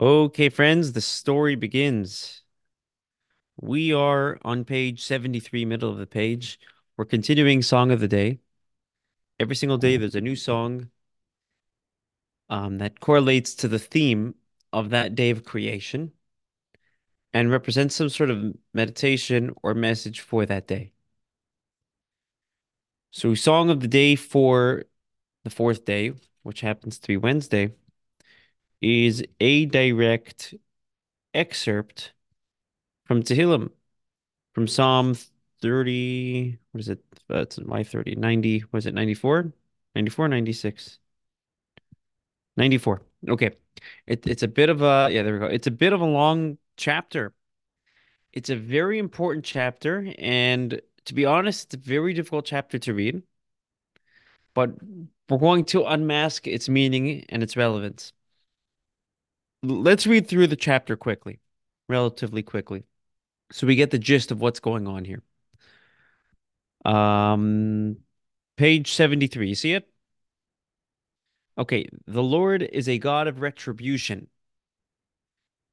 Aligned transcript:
Okay, 0.00 0.48
friends, 0.48 0.92
the 0.92 1.00
story 1.00 1.56
begins. 1.56 2.42
We 3.56 3.92
are 3.92 4.38
on 4.42 4.64
page 4.64 5.02
73, 5.04 5.64
middle 5.64 5.90
of 5.90 5.98
the 5.98 6.06
page. 6.06 6.60
We're 6.96 7.04
continuing 7.04 7.62
Song 7.62 7.90
of 7.90 7.98
the 7.98 8.06
Day. 8.06 8.38
Every 9.40 9.56
single 9.56 9.78
day, 9.78 9.96
there's 9.96 10.14
a 10.14 10.20
new 10.20 10.36
song 10.36 10.90
um, 12.48 12.78
that 12.78 13.00
correlates 13.00 13.56
to 13.56 13.68
the 13.68 13.80
theme 13.80 14.36
of 14.72 14.90
that 14.90 15.16
day 15.16 15.30
of 15.30 15.44
creation 15.44 16.12
and 17.32 17.50
represents 17.50 17.96
some 17.96 18.08
sort 18.08 18.30
of 18.30 18.54
meditation 18.72 19.52
or 19.64 19.74
message 19.74 20.20
for 20.20 20.46
that 20.46 20.68
day. 20.68 20.92
So, 23.10 23.34
Song 23.34 23.68
of 23.68 23.80
the 23.80 23.88
Day 23.88 24.14
for 24.14 24.84
the 25.42 25.50
fourth 25.50 25.84
day, 25.84 26.12
which 26.42 26.60
happens 26.60 27.00
to 27.00 27.08
be 27.08 27.16
Wednesday, 27.16 27.74
is 28.80 29.24
a 29.40 29.66
direct 29.66 30.54
excerpt 31.34 32.12
from 33.06 33.22
Tehillim, 33.22 33.70
from 34.54 34.68
Psalm 34.68 35.16
30, 35.62 36.58
what 36.72 36.80
is 36.80 36.88
it? 36.88 37.04
Uh, 37.30 37.38
That's 37.38 37.60
my 37.60 37.84
30, 37.84 38.16
90, 38.16 38.64
was 38.72 38.86
it 38.86 38.94
94? 38.94 39.52
94, 39.94 40.28
96? 40.28 40.98
94. 42.56 43.02
Okay. 43.28 43.50
It, 44.06 44.26
it's 44.26 44.42
a 44.42 44.48
bit 44.48 44.68
of 44.68 44.82
a, 44.82 45.08
yeah, 45.10 45.22
there 45.22 45.34
we 45.34 45.38
go. 45.40 45.46
It's 45.46 45.66
a 45.66 45.72
bit 45.72 45.92
of 45.92 46.00
a 46.00 46.06
long 46.06 46.58
chapter. 46.76 47.32
It's 48.32 48.50
a 48.50 48.56
very 48.56 48.98
important 48.98 49.44
chapter. 49.44 50.12
And 50.18 50.80
to 51.06 51.14
be 51.14 51.24
honest, 51.24 51.74
it's 51.74 51.86
a 51.86 51.88
very 51.88 52.14
difficult 52.14 52.44
chapter 52.46 52.78
to 52.80 52.94
read. 52.94 53.22
But 54.54 54.70
we're 55.28 55.38
going 55.38 55.64
to 55.66 55.84
unmask 55.84 56.46
its 56.46 56.68
meaning 56.68 57.24
and 57.28 57.42
its 57.42 57.56
relevance. 57.56 58.12
Let's 59.62 60.06
read 60.06 60.28
through 60.28 60.48
the 60.48 60.56
chapter 60.56 60.96
quickly, 60.96 61.40
relatively 61.88 62.42
quickly, 62.42 62.84
so 63.52 63.66
we 63.66 63.76
get 63.76 63.90
the 63.90 63.98
gist 63.98 64.30
of 64.32 64.40
what's 64.40 64.60
going 64.60 64.86
on 64.88 65.04
here. 65.04 65.22
Um, 66.84 67.98
page 68.56 68.92
73. 68.92 69.48
You 69.48 69.54
see 69.54 69.72
it? 69.74 69.88
Okay, 71.58 71.86
the 72.06 72.22
Lord 72.22 72.62
is 72.62 72.88
a 72.88 72.98
God 72.98 73.26
of 73.28 73.40
retribution. 73.42 74.28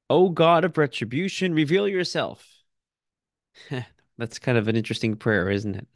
O 0.10 0.30
God 0.30 0.66
of 0.66 0.78
retribution, 0.80 1.54
reveal 1.54 1.88
yourself. 1.88 2.64
That's 4.18 4.40
kind 4.40 4.58
of 4.58 4.68
an 4.68 4.76
interesting 4.76 5.16
prayer, 5.16 5.50
isn't 5.50 5.76
it? 5.76 5.88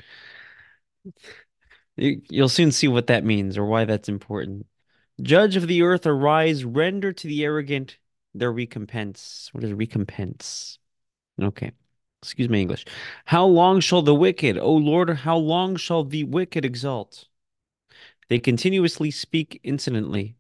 You, 1.97 2.21
you'll 2.29 2.49
soon 2.49 2.71
see 2.71 2.87
what 2.87 3.07
that 3.07 3.23
means 3.23 3.57
or 3.57 3.65
why 3.65 3.85
that's 3.85 4.09
important. 4.09 4.65
Judge 5.21 5.55
of 5.55 5.67
the 5.67 5.81
earth, 5.81 6.05
arise, 6.05 6.63
render 6.63 7.11
to 7.11 7.27
the 7.27 7.43
arrogant 7.43 7.97
their 8.33 8.51
recompense. 8.51 9.49
What 9.51 9.63
is 9.63 9.73
recompense? 9.73 10.79
Okay. 11.41 11.71
Excuse 12.21 12.49
me, 12.49 12.61
English. 12.61 12.85
How 13.25 13.45
long 13.45 13.79
shall 13.79 14.01
the 14.01 14.13
wicked, 14.13 14.57
O 14.57 14.73
Lord, 14.73 15.09
how 15.09 15.37
long 15.37 15.77
shall 15.77 16.03
the 16.03 16.25
wicked 16.25 16.65
exult? 16.65 17.25
They 18.27 18.39
continuously 18.39 19.09
speak 19.09 19.59
insolently. 19.63 20.35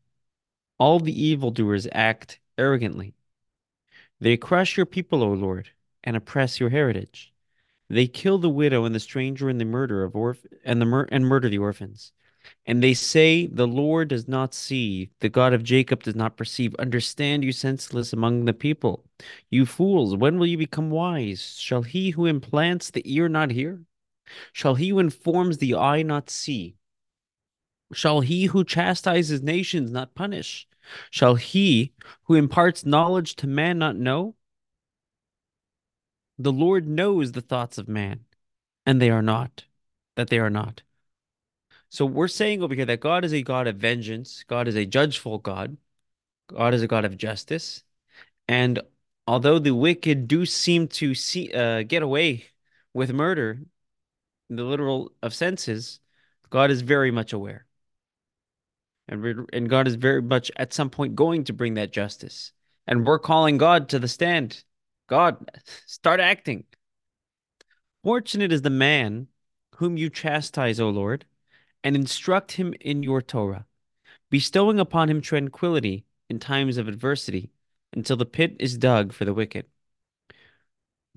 All 0.77 0.99
the 0.99 1.17
evildoers 1.17 1.87
act 1.91 2.39
arrogantly. 2.57 3.13
They 4.19 4.35
crush 4.35 4.75
your 4.75 4.85
people, 4.85 5.23
O 5.23 5.31
Lord, 5.31 5.69
and 6.03 6.17
oppress 6.17 6.59
your 6.59 6.69
heritage. 6.69 7.33
They 7.89 8.07
kill 8.07 8.37
the 8.37 8.49
widow 8.49 8.83
and 8.85 8.93
the 8.93 8.99
stranger 8.99 9.49
and 9.49 9.59
the 9.59 9.65
murder 9.65 10.03
of 10.03 10.15
orph 10.15 10.45
and 10.63 10.81
the 10.81 10.85
mur 10.85 11.07
and 11.11 11.25
murder 11.25 11.49
the 11.49 11.57
orphans. 11.57 12.11
And 12.65 12.83
they 12.83 12.93
say, 12.93 13.47
The 13.47 13.67
Lord 13.67 14.09
does 14.09 14.27
not 14.27 14.53
see, 14.53 15.09
the 15.19 15.29
God 15.29 15.53
of 15.53 15.63
Jacob 15.63 16.03
does 16.03 16.15
not 16.15 16.37
perceive. 16.37 16.75
Understand, 16.75 17.43
you 17.43 17.51
senseless 17.51 18.13
among 18.13 18.45
the 18.45 18.53
people. 18.53 19.05
You 19.49 19.65
fools, 19.65 20.15
when 20.15 20.37
will 20.39 20.47
you 20.47 20.57
become 20.57 20.89
wise? 20.89 21.57
Shall 21.57 21.81
he 21.81 22.11
who 22.11 22.25
implants 22.25 22.91
the 22.91 23.03
ear 23.11 23.29
not 23.29 23.51
hear? 23.51 23.81
Shall 24.53 24.75
he 24.75 24.89
who 24.89 24.99
informs 24.99 25.57
the 25.57 25.75
eye 25.75 26.03
not 26.03 26.29
see? 26.29 26.75
Shall 27.93 28.21
he 28.21 28.45
who 28.45 28.63
chastises 28.63 29.41
nations 29.41 29.91
not 29.91 30.13
punish? 30.13 30.67
Shall 31.09 31.35
he 31.35 31.93
who 32.23 32.35
imparts 32.35 32.85
knowledge 32.85 33.35
to 33.37 33.47
man 33.47 33.79
not 33.79 33.95
know? 33.95 34.35
The 36.37 36.51
Lord 36.51 36.87
knows 36.87 37.31
the 37.31 37.41
thoughts 37.41 37.77
of 37.77 37.87
man, 37.87 38.25
and 38.85 39.01
they 39.01 39.09
are 39.09 39.21
not, 39.21 39.65
that 40.15 40.29
they 40.29 40.39
are 40.39 40.49
not. 40.49 40.83
So 41.89 42.05
we're 42.05 42.27
saying 42.27 42.61
over 42.61 42.75
here 42.75 42.85
that 42.85 42.99
God 42.99 43.25
is 43.25 43.33
a 43.33 43.41
God 43.41 43.67
of 43.67 43.77
vengeance, 43.77 44.43
God 44.47 44.67
is 44.67 44.75
a 44.75 44.85
judgeful 44.85 45.39
God, 45.39 45.77
God 46.47 46.73
is 46.73 46.83
a 46.83 46.87
God 46.87 47.05
of 47.05 47.17
justice. 47.17 47.83
And 48.47 48.79
although 49.27 49.59
the 49.59 49.73
wicked 49.73 50.27
do 50.27 50.45
seem 50.45 50.87
to 50.87 51.15
see 51.15 51.51
uh, 51.51 51.83
get 51.83 52.03
away 52.03 52.45
with 52.93 53.11
murder 53.11 53.59
in 54.49 54.55
the 54.55 54.63
literal 54.63 55.11
of 55.21 55.33
senses, 55.33 55.99
God 56.49 56.71
is 56.71 56.81
very 56.81 57.11
much 57.11 57.33
aware. 57.33 57.65
And, 59.07 59.49
and 59.51 59.69
God 59.69 59.87
is 59.87 59.95
very 59.95 60.21
much 60.21 60.51
at 60.55 60.73
some 60.73 60.89
point 60.89 61.15
going 61.15 61.43
to 61.45 61.53
bring 61.53 61.75
that 61.75 61.91
justice. 61.91 62.51
And 62.85 63.05
we're 63.05 63.19
calling 63.19 63.57
God 63.57 63.89
to 63.89 63.99
the 63.99 64.07
stand. 64.07 64.63
God, 65.07 65.49
start 65.85 66.19
acting. 66.19 66.65
Fortunate 68.03 68.51
is 68.51 68.61
the 68.61 68.69
man 68.69 69.27
whom 69.75 69.97
you 69.97 70.09
chastise, 70.09 70.79
O 70.79 70.89
Lord, 70.89 71.25
and 71.83 71.95
instruct 71.95 72.53
him 72.53 72.73
in 72.81 73.03
your 73.03 73.21
Torah, 73.21 73.65
bestowing 74.29 74.79
upon 74.79 75.09
him 75.09 75.21
tranquility 75.21 76.05
in 76.29 76.39
times 76.39 76.77
of 76.77 76.87
adversity, 76.87 77.49
until 77.93 78.15
the 78.15 78.25
pit 78.25 78.55
is 78.59 78.77
dug 78.77 79.13
for 79.13 79.25
the 79.25 79.33
wicked. 79.33 79.65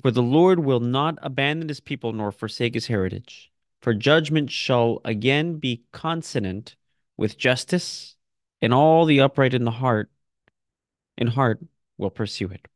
For 0.00 0.10
the 0.10 0.22
Lord 0.22 0.60
will 0.60 0.80
not 0.80 1.18
abandon 1.22 1.68
his 1.68 1.80
people 1.80 2.12
nor 2.12 2.32
forsake 2.32 2.74
his 2.74 2.86
heritage. 2.86 3.52
For 3.80 3.94
judgment 3.94 4.50
shall 4.50 5.00
again 5.04 5.58
be 5.58 5.82
consonant 5.92 6.76
with 7.16 7.36
justice, 7.36 8.16
and 8.60 8.72
all 8.72 9.04
the 9.04 9.20
upright 9.20 9.54
in 9.54 9.64
the 9.64 9.70
heart 9.70 10.10
in 11.18 11.26
heart 11.26 11.60
will 11.98 12.10
pursue 12.10 12.48
it. 12.48 12.66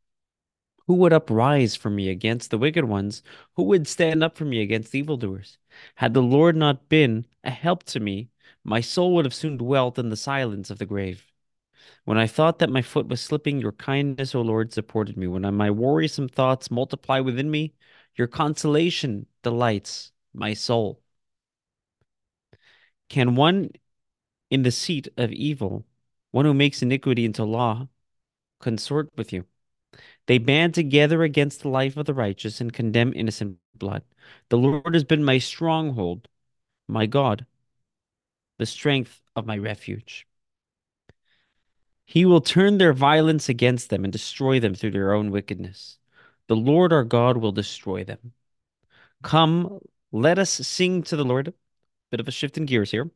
Who 0.87 0.95
would 0.95 1.13
uprise 1.13 1.77
for 1.77 1.91
me 1.91 2.09
against 2.09 2.51
the 2.51 2.59
wicked 2.59 2.85
ones? 2.85 3.23
Who 3.55 3.65
would 3.65 3.87
stand 3.89 4.23
up 4.23 4.37
for 4.37 4.45
me 4.45 4.61
against 4.61 4.95
evildoers? 4.95 5.59
Had 5.97 6.15
the 6.15 6.23
Lord 6.23 6.57
not 6.57 6.89
been 6.89 7.27
a 7.45 7.51
help 7.51 7.85
to 7.85 8.01
me, 8.01 8.31
my 8.65 8.81
soul 8.81 9.15
would 9.15 9.25
have 9.25 9.35
soon 9.35 9.57
dwelt 9.57 9.99
in 9.99 10.11
the 10.11 10.17
silence 10.17 10.71
of 10.71 10.79
the 10.79 10.87
grave. 10.87 11.27
When 12.05 12.19
I 12.19 12.27
thought 12.27 12.59
that 12.61 12.71
my 12.71 12.83
foot 12.83 13.09
was 13.09 13.21
slipping, 13.21 13.61
your 13.61 13.73
kindness, 13.73 14.35
O 14.35 14.41
Lord, 14.43 14.73
supported 14.73 15.17
me. 15.17 15.27
When 15.27 15.43
my 15.55 15.71
worrisome 15.71 16.29
thoughts 16.29 16.71
multiply 16.71 17.21
within 17.21 17.51
me, 17.51 17.75
your 18.17 18.29
consolation 18.29 19.27
delights 19.43 20.13
my 20.35 20.55
soul. 20.55 21.03
Can 23.09 23.35
one 23.37 23.71
in 24.51 24.63
the 24.63 24.71
seat 24.73 25.09
of 25.17 25.33
evil, 25.33 25.87
one 26.33 26.45
who 26.45 26.55
makes 26.55 26.83
iniquity 26.83 27.25
into 27.25 27.45
law, 27.45 27.89
consort 28.61 29.11
with 29.17 29.33
you? 29.33 29.47
They 30.27 30.39
band 30.39 30.75
together 30.75 31.23
against 31.23 31.61
the 31.61 31.69
life 31.69 31.97
of 31.97 32.07
the 32.07 32.15
righteous 32.15 32.61
and 32.61 32.73
condemn 32.73 33.13
innocent 33.15 33.59
blood. 33.75 34.03
The 34.49 34.59
Lord 34.59 34.95
has 34.95 35.05
been 35.05 35.25
my 35.25 35.39
stronghold, 35.39 36.29
my 36.89 37.07
God, 37.07 37.47
the 38.59 38.67
strength 38.67 39.21
of 39.37 39.47
my 39.47 39.57
refuge. 39.57 40.27
He 42.05 42.25
will 42.25 42.41
turn 42.41 42.79
their 42.79 42.93
violence 42.93 43.49
against 43.49 43.91
them 43.91 44.05
and 44.05 44.13
destroy 44.13 44.61
them 44.61 44.75
through 44.75 44.93
their 44.93 45.13
own 45.13 45.31
wickedness. 45.31 45.99
The 46.49 46.57
Lord 46.57 46.93
our 46.93 47.05
God 47.05 47.37
will 47.37 47.53
destroy 47.53 48.05
them. 48.05 48.33
Come, 49.23 49.81
let 50.13 50.39
us 50.39 50.51
sing 50.51 51.03
to 51.05 51.17
the 51.17 51.25
Lord. 51.25 51.53
Bit 52.11 52.21
of 52.21 52.29
a 52.29 52.33
shift 52.33 52.57
in 52.57 52.67
gears 52.67 52.93
here. 52.93 53.11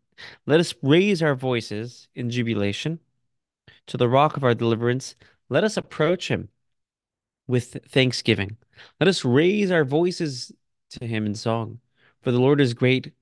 Let 0.46 0.60
us 0.60 0.74
raise 0.82 1.22
our 1.22 1.36
voices 1.36 2.08
in 2.14 2.30
jubilation 2.30 2.98
to 3.86 3.96
the 3.96 4.08
rock 4.08 4.36
of 4.36 4.44
our 4.44 4.54
deliverance. 4.54 5.14
Let 5.48 5.64
us 5.64 5.76
approach 5.76 6.28
him 6.28 6.48
with 7.50 7.76
thanksgiving. 7.88 8.56
Let 9.00 9.08
us 9.08 9.24
raise 9.24 9.70
our 9.70 9.84
voices 9.84 10.52
to 10.90 11.06
him 11.06 11.26
in 11.26 11.34
song. 11.34 11.80
For 12.22 12.30
the 12.30 12.40
Lord 12.40 12.60
is 12.60 12.74
great. 12.74 13.12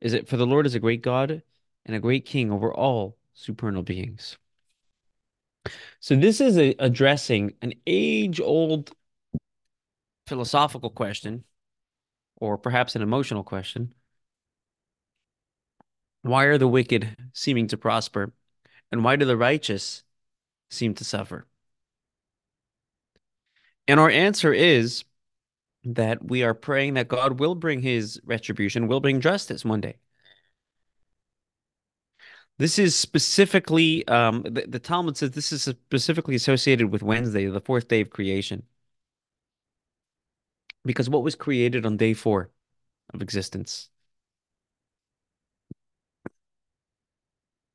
Is 0.00 0.14
it 0.14 0.28
for 0.28 0.36
the 0.36 0.46
Lord 0.46 0.64
is 0.64 0.74
a 0.74 0.80
great 0.80 1.02
God 1.02 1.42
and 1.84 1.96
a 1.96 2.00
great 2.00 2.24
king 2.24 2.50
over 2.50 2.72
all 2.72 3.16
supernal 3.34 3.82
beings. 3.82 4.36
So 6.00 6.16
this 6.16 6.40
is 6.40 6.56
a, 6.58 6.74
addressing 6.78 7.54
an 7.62 7.74
age-old 7.86 8.90
philosophical 10.26 10.90
question, 10.90 11.44
or 12.36 12.58
perhaps 12.58 12.96
an 12.96 13.02
emotional 13.02 13.44
question. 13.44 13.94
Why 16.22 16.44
are 16.44 16.58
the 16.58 16.68
wicked 16.68 17.16
seeming 17.32 17.68
to 17.68 17.76
prosper, 17.76 18.32
and 18.92 19.04
why 19.04 19.16
do 19.16 19.24
the 19.24 19.36
righteous 19.36 20.04
seem 20.70 20.94
to 20.94 21.04
suffer? 21.04 21.46
And 23.88 23.98
our 23.98 24.10
answer 24.10 24.52
is 24.52 25.04
that 25.84 26.22
we 26.24 26.42
are 26.42 26.54
praying 26.54 26.94
that 26.94 27.08
God 27.08 27.40
will 27.40 27.54
bring 27.54 27.80
his 27.80 28.20
retribution, 28.24 28.86
will 28.86 29.00
bring 29.00 29.20
justice 29.20 29.64
one 29.64 29.80
day. 29.80 29.96
This 32.58 32.78
is 32.78 32.96
specifically, 32.96 34.06
um, 34.08 34.42
the, 34.42 34.66
the 34.68 34.78
Talmud 34.80 35.16
says 35.16 35.30
this 35.30 35.52
is 35.52 35.62
specifically 35.62 36.34
associated 36.34 36.90
with 36.90 37.02
Wednesday, 37.02 37.46
the 37.46 37.60
fourth 37.60 37.88
day 37.88 38.00
of 38.00 38.10
creation. 38.10 38.64
Because 40.84 41.08
what 41.08 41.22
was 41.22 41.34
created 41.36 41.86
on 41.86 41.96
day 41.96 42.14
four 42.14 42.50
of 43.14 43.22
existence? 43.22 43.90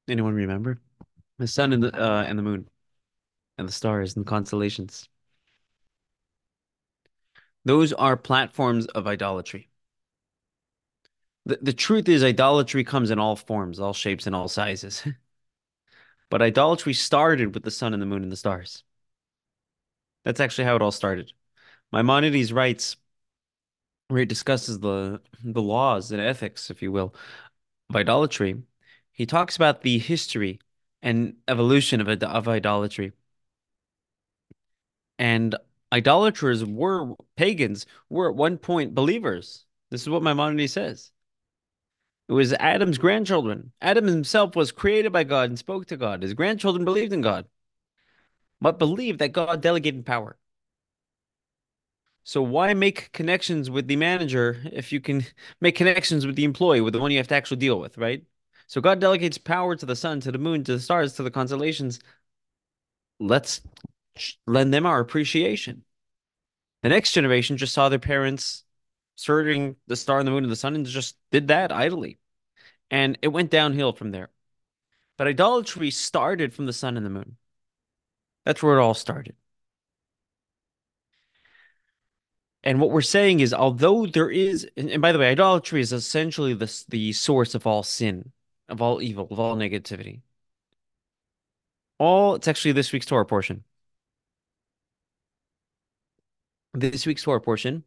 Anyone 0.08 0.34
remember? 0.34 0.82
The 1.40 1.48
sun 1.48 1.74
and 1.74 1.84
the 1.84 1.94
uh, 1.96 2.24
and 2.24 2.38
the 2.38 2.44
moon 2.44 2.70
and 3.58 3.68
the 3.68 3.74
stars 3.74 4.16
and 4.16 4.26
the 4.26 4.30
constellations. 4.30 5.08
Those 7.66 7.94
are 7.94 8.18
platforms 8.18 8.86
of 8.88 9.08
idolatry. 9.08 9.70
The, 11.46 11.60
the 11.62 11.74
truth 11.74 12.08
is, 12.08 12.24
idolatry 12.24 12.84
comes 12.84 13.12
in 13.12 13.20
all 13.20 13.36
forms, 13.36 13.80
all 13.80 13.94
shapes, 13.94 14.28
and 14.28 14.36
all 14.36 14.48
sizes. 14.48 15.04
but 16.30 16.42
idolatry 16.42 16.94
started 16.94 17.54
with 17.54 17.64
the 17.64 17.72
sun 17.72 17.94
and 17.94 18.02
the 18.02 18.06
moon 18.06 18.24
and 18.24 18.32
the 18.32 18.38
stars. 18.38 18.84
That's 20.26 20.40
actually 20.40 20.66
how 20.66 20.76
it 20.76 20.82
all 20.82 20.92
started. 20.92 21.34
Maimonides 21.92 22.54
writes, 22.54 22.98
where 24.08 24.20
he 24.20 24.26
discusses 24.26 24.80
the 24.80 25.22
the 25.44 25.62
laws 25.62 26.12
and 26.12 26.22
ethics, 26.22 26.70
if 26.70 26.82
you 26.82 26.92
will, 26.92 27.16
of 27.90 27.96
idolatry. 27.96 28.64
He 29.12 29.26
talks 29.26 29.56
about 29.56 29.82
the 29.82 30.00
history 30.00 30.60
and 31.02 31.36
evolution 31.48 32.02
of, 32.02 32.08
of 32.24 32.48
idolatry. 32.48 33.14
And 35.18 35.56
idolaters 35.94 36.66
were 36.66 37.14
pagans, 37.38 37.86
were 38.10 38.30
at 38.30 38.36
one 38.36 38.58
point 38.58 38.96
believers. 38.96 39.66
This 39.92 40.02
is 40.02 40.10
what 40.10 40.24
Maimonides 40.24 40.74
says. 40.74 41.12
It 42.28 42.34
was 42.34 42.54
Adam's 42.54 42.98
grandchildren. 42.98 43.72
Adam 43.82 44.08
himself 44.08 44.56
was 44.56 44.72
created 44.72 45.12
by 45.12 45.24
God 45.24 45.50
and 45.50 45.60
spoke 45.60 45.86
to 45.88 45.98
God. 45.98 46.24
His 46.24 46.34
grandchildren 46.34 46.84
believed 46.84 47.14
in 47.14 47.22
God, 47.22 47.46
but 48.60 48.80
believed 48.80 49.20
that 49.20 49.34
God 49.34 49.62
delegated 49.62 50.06
power. 50.06 50.38
So 52.24 52.42
why 52.42 52.74
make 52.74 53.12
connections 53.12 53.70
with 53.70 53.88
the 53.88 53.98
manager 53.98 54.62
if 54.72 54.92
you 54.94 55.02
can 55.02 55.26
make 55.62 55.76
connections 55.76 56.26
with 56.26 56.36
the 56.38 56.46
employee, 56.46 56.82
with 56.82 56.94
the 56.94 57.00
one 57.00 57.12
you 57.12 57.18
have 57.18 57.28
to 57.28 57.36
actually 57.36 57.58
deal 57.58 57.80
with, 57.80 57.98
right? 57.98 58.24
So 58.68 58.82
God 58.82 59.00
delegates 59.00 59.38
power 59.38 59.76
to 59.76 59.86
the 59.86 59.96
sun, 59.96 60.22
to 60.22 60.32
the 60.32 60.38
moon, 60.38 60.64
to 60.64 60.74
the 60.74 60.80
stars, 60.80 61.14
to 61.14 61.24
the 61.24 61.30
constellations. 61.32 62.00
Let's 63.20 63.62
lend 64.48 64.74
them 64.74 64.86
our 64.86 65.00
appreciation. 65.00 65.84
The 66.82 66.90
next 66.90 67.14
generation 67.14 67.58
just 67.58 67.74
saw 67.74 67.90
their 67.90 68.00
parents 68.00 68.64
serving 69.16 69.76
the 69.88 69.96
star 69.96 70.20
and 70.20 70.28
the 70.28 70.32
moon 70.32 70.44
and 70.44 70.52
the 70.52 70.58
sun 70.58 70.76
and 70.76 70.86
just 70.86 71.16
did 71.32 71.48
that 71.48 71.72
idly. 71.72 72.20
And 72.92 73.18
it 73.22 73.30
went 73.30 73.52
downhill 73.52 73.94
from 73.94 74.12
there. 74.12 74.30
But 75.18 75.28
idolatry 75.28 75.92
started 75.92 76.54
from 76.54 76.66
the 76.66 76.74
sun 76.74 76.98
and 76.98 77.06
the 77.06 77.10
moon. 77.10 77.38
That's 78.46 78.62
where 78.62 78.78
it 78.78 78.82
all 78.82 78.94
started. 78.94 79.36
And 82.64 82.80
what 82.80 82.92
we're 82.92 83.02
saying 83.02 83.42
is, 83.42 83.54
although 83.54 84.06
there 84.06 84.30
is, 84.30 84.68
and, 84.78 85.02
by 85.02 85.12
the 85.12 85.20
way, 85.20 85.30
idolatry 85.30 85.82
is 85.82 85.92
essentially 85.92 86.54
the, 86.54 86.84
the 86.90 87.12
source 87.12 87.56
of 87.56 87.68
all 87.68 87.84
sin, 87.84 88.32
of 88.70 88.82
all 88.82 89.02
evil, 89.02 89.28
of 89.30 89.40
all 89.40 89.56
negativity. 89.56 90.22
All, 92.00 92.36
it's 92.36 92.48
actually 92.48 92.72
this 92.72 92.92
week's 92.92 93.06
Torah 93.06 93.26
portion. 93.26 93.64
This 96.74 97.06
week's 97.06 97.24
Torah 97.24 97.42
portion 97.42 97.84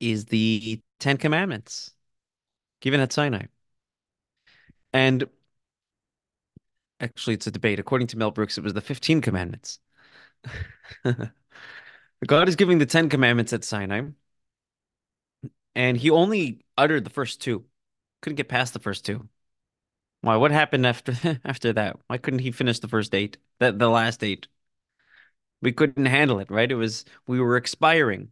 is 0.00 0.26
the 0.26 0.80
Ten 1.00 1.18
Commandments 1.18 1.92
given 2.80 3.00
at 3.00 3.12
Sinai. 3.12 3.46
And 4.92 5.28
actually, 7.00 7.34
it's 7.34 7.46
a 7.46 7.50
debate. 7.50 7.78
According 7.78 8.08
to 8.08 8.18
Mel 8.18 8.30
Brooks, 8.30 8.58
it 8.58 8.64
was 8.64 8.74
the 8.74 8.80
15 8.80 9.20
commandments. 9.20 9.78
God 12.26 12.48
is 12.48 12.56
giving 12.56 12.78
the 12.78 12.86
Ten 12.86 13.08
Commandments 13.08 13.52
at 13.52 13.64
Sinai, 13.64 14.02
and 15.74 15.96
he 15.96 16.10
only 16.10 16.64
uttered 16.76 17.04
the 17.04 17.10
first 17.10 17.40
two. 17.40 17.64
Couldn't 18.20 18.36
get 18.36 18.48
past 18.48 18.72
the 18.72 18.78
first 18.80 19.04
two. 19.04 19.28
Why? 20.22 20.36
What 20.36 20.50
happened 20.52 20.86
after 20.86 21.14
after 21.44 21.72
that? 21.74 21.98
Why 22.08 22.18
couldn't 22.18 22.40
he 22.40 22.52
finish 22.52 22.80
the 22.80 22.88
first 22.88 23.14
eight? 23.14 23.38
That 23.60 23.78
the 23.78 23.88
last 23.88 24.22
eight? 24.24 24.48
We 25.62 25.72
couldn't 25.72 26.06
handle 26.06 26.40
it, 26.40 26.50
right? 26.50 26.70
It 26.70 26.74
was 26.74 27.04
we 27.26 27.40
were 27.40 27.56
expiring. 27.56 28.30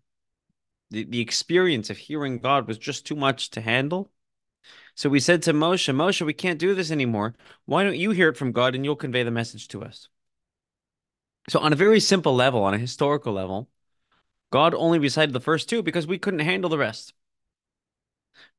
The 0.91 1.05
the 1.05 1.21
experience 1.21 1.89
of 1.89 1.97
hearing 1.97 2.39
God 2.39 2.69
was 2.69 2.79
just 2.79 3.07
too 3.07 3.17
much 3.17 3.51
to 3.51 3.61
handle. 3.61 4.11
So 4.95 5.09
we 5.09 5.21
said 5.21 5.43
to 5.45 5.53
Moshe, 5.53 5.95
Moshe, 5.95 6.25
we 6.27 6.35
can't 6.35 6.59
do 6.59 6.75
this 6.75 6.91
anymore. 6.91 7.35
Why 7.65 7.85
don't 7.85 7.97
you 7.97 8.11
hear 8.11 8.29
it 8.29 8.37
from 8.37 8.53
God 8.53 8.75
and 8.75 8.85
you'll 8.85 8.97
convey 8.97 9.23
the 9.23 9.31
message 9.31 9.69
to 9.69 9.83
us? 9.83 10.09
So 11.49 11.59
on 11.61 11.73
a 11.73 11.77
very 11.77 12.01
simple 12.01 12.35
level, 12.35 12.63
on 12.65 12.75
a 12.75 12.79
historical 12.79 13.33
level, 13.33 13.69
God 14.51 14.75
only 14.75 14.99
recited 14.99 15.33
the 15.33 15.41
first 15.41 15.69
two 15.69 15.83
because 15.83 16.07
we 16.07 16.19
couldn't 16.19 16.41
handle 16.41 16.71
the 16.71 16.79
rest. 16.79 17.15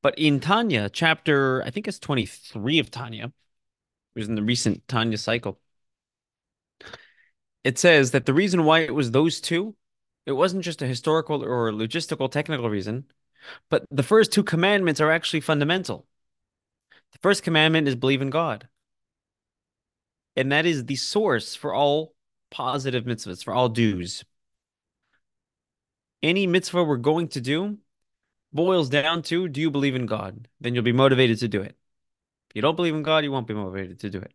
But 0.02 0.18
in 0.18 0.40
Tanya, 0.40 0.88
chapter, 0.88 1.62
I 1.64 1.70
think 1.70 1.88
it's 1.88 1.98
23 1.98 2.78
of 2.78 2.90
Tanya, 2.90 3.26
it 3.26 4.18
was 4.18 4.28
in 4.28 4.34
the 4.34 4.42
recent 4.42 4.86
Tanya 4.88 5.18
cycle, 5.18 5.60
it 7.64 7.78
says 7.78 8.10
that 8.10 8.26
the 8.26 8.34
reason 8.34 8.64
why 8.64 8.80
it 8.80 8.94
was 8.94 9.10
those 9.10 9.40
two, 9.40 9.74
it 10.26 10.32
wasn't 10.32 10.64
just 10.64 10.82
a 10.82 10.86
historical 10.86 11.44
or 11.44 11.72
logistical 11.72 12.30
technical 12.30 12.68
reason, 12.70 13.04
but 13.68 13.84
the 13.90 14.02
first 14.02 14.32
two 14.32 14.44
commandments 14.44 15.00
are 15.00 15.10
actually 15.10 15.40
fundamental. 15.40 16.06
The 17.12 17.18
first 17.22 17.42
commandment 17.42 17.88
is 17.88 17.96
believe 17.96 18.22
in 18.22 18.30
God. 18.30 18.68
And 20.36 20.50
that 20.52 20.64
is 20.64 20.86
the 20.86 20.96
source 20.96 21.54
for 21.54 21.74
all 21.74 22.14
positive 22.50 23.04
mitzvahs, 23.04 23.44
for 23.44 23.52
all 23.52 23.68
dues 23.68 24.24
any 26.22 26.46
mitzvah 26.46 26.84
we're 26.84 26.96
going 26.96 27.28
to 27.28 27.40
do 27.40 27.78
boils 28.52 28.88
down 28.88 29.22
to 29.22 29.48
do 29.48 29.60
you 29.60 29.70
believe 29.70 29.94
in 29.94 30.06
God? 30.06 30.48
Then 30.60 30.74
you'll 30.74 30.84
be 30.84 30.92
motivated 30.92 31.38
to 31.40 31.48
do 31.48 31.62
it. 31.62 31.76
If 32.50 32.56
you 32.56 32.62
don't 32.62 32.76
believe 32.76 32.94
in 32.94 33.02
God, 33.02 33.24
you 33.24 33.32
won't 33.32 33.46
be 33.46 33.54
motivated 33.54 34.00
to 34.00 34.10
do 34.10 34.18
it. 34.18 34.32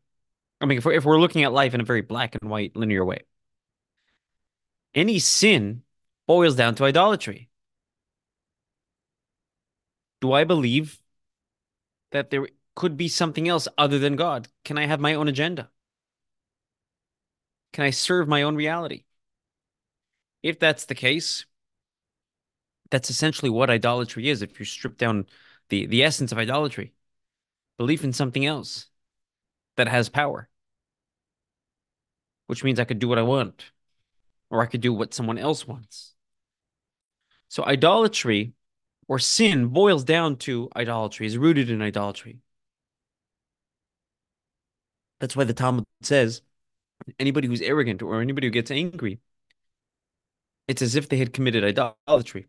I 0.59 0.65
mean, 0.65 0.77
if 0.80 0.86
we're, 0.86 0.94
if 0.94 1.06
we're 1.06 1.19
looking 1.19 1.44
at 1.44 1.54
life 1.54 1.74
in 1.74 1.81
a 1.81 1.86
very 1.86 2.01
black 2.01 2.36
and 2.36 2.50
white 2.50 2.75
linear 2.75 3.06
way, 3.06 3.21
any 4.95 5.19
sin 5.19 5.83
boils 6.27 6.56
down 6.56 6.75
to 6.75 6.86
idolatry. 6.86 7.50
Do 10.19 10.33
I 10.33 10.44
believe 10.44 11.00
that 12.12 12.31
there 12.31 12.48
could 12.75 12.98
be 12.98 13.07
something 13.07 13.48
else 13.48 13.68
other 13.77 14.00
than 14.00 14.15
God? 14.15 14.48
Can 14.65 14.77
I 14.77 14.86
have 14.88 15.00
my 15.00 15.13
own 15.13 15.27
agenda? 15.27 15.69
Can 17.74 17.83
I 17.83 17.92
serve 17.92 18.27
my 18.27 18.42
own 18.42 18.56
reality? 18.56 19.04
If 20.42 20.59
that's 20.59 20.85
the 20.85 20.95
case, 20.95 21.45
that's 22.90 23.09
essentially 23.09 23.49
what 23.49 23.69
idolatry 23.69 24.30
is 24.30 24.42
if 24.42 24.59
you 24.59 24.66
strip 24.66 24.97
down 24.97 25.26
the 25.69 25.85
the 25.85 26.04
essence 26.04 26.31
of 26.31 26.37
idolatry 26.37 26.94
belief 27.78 28.04
in 28.04 28.14
something 28.14 28.45
else 28.45 28.87
that 29.78 29.88
has 29.88 30.10
power 30.10 30.50
which 32.48 32.64
means 32.64 32.80
i 32.80 32.84
could 32.86 33.00
do 33.00 33.07
what 33.07 33.19
i 33.19 33.24
want 33.24 33.72
or 34.50 34.62
i 34.62 34.66
could 34.66 34.81
do 34.81 34.94
what 34.94 35.14
someone 35.14 35.38
else 35.38 35.68
wants. 35.68 36.14
So 37.50 37.64
idolatry 37.66 38.54
or 39.07 39.19
sin 39.19 39.68
boils 39.68 40.04
down 40.04 40.36
to 40.38 40.69
idolatry 40.76 41.26
is 41.28 41.38
rooted 41.38 41.69
in 41.69 41.81
idolatry. 41.81 42.40
That's 45.19 45.36
why 45.36 45.46
the 45.46 45.54
talmud 45.54 45.86
says 46.02 46.42
anybody 47.19 47.48
who's 47.48 47.62
arrogant 47.62 48.02
or 48.02 48.22
anybody 48.22 48.48
who 48.48 48.52
gets 48.52 48.72
angry 48.72 49.19
it's 50.68 50.81
as 50.81 50.96
if 50.96 51.07
they 51.07 51.18
had 51.18 51.31
committed 51.31 51.64
idolatry. 51.64 52.48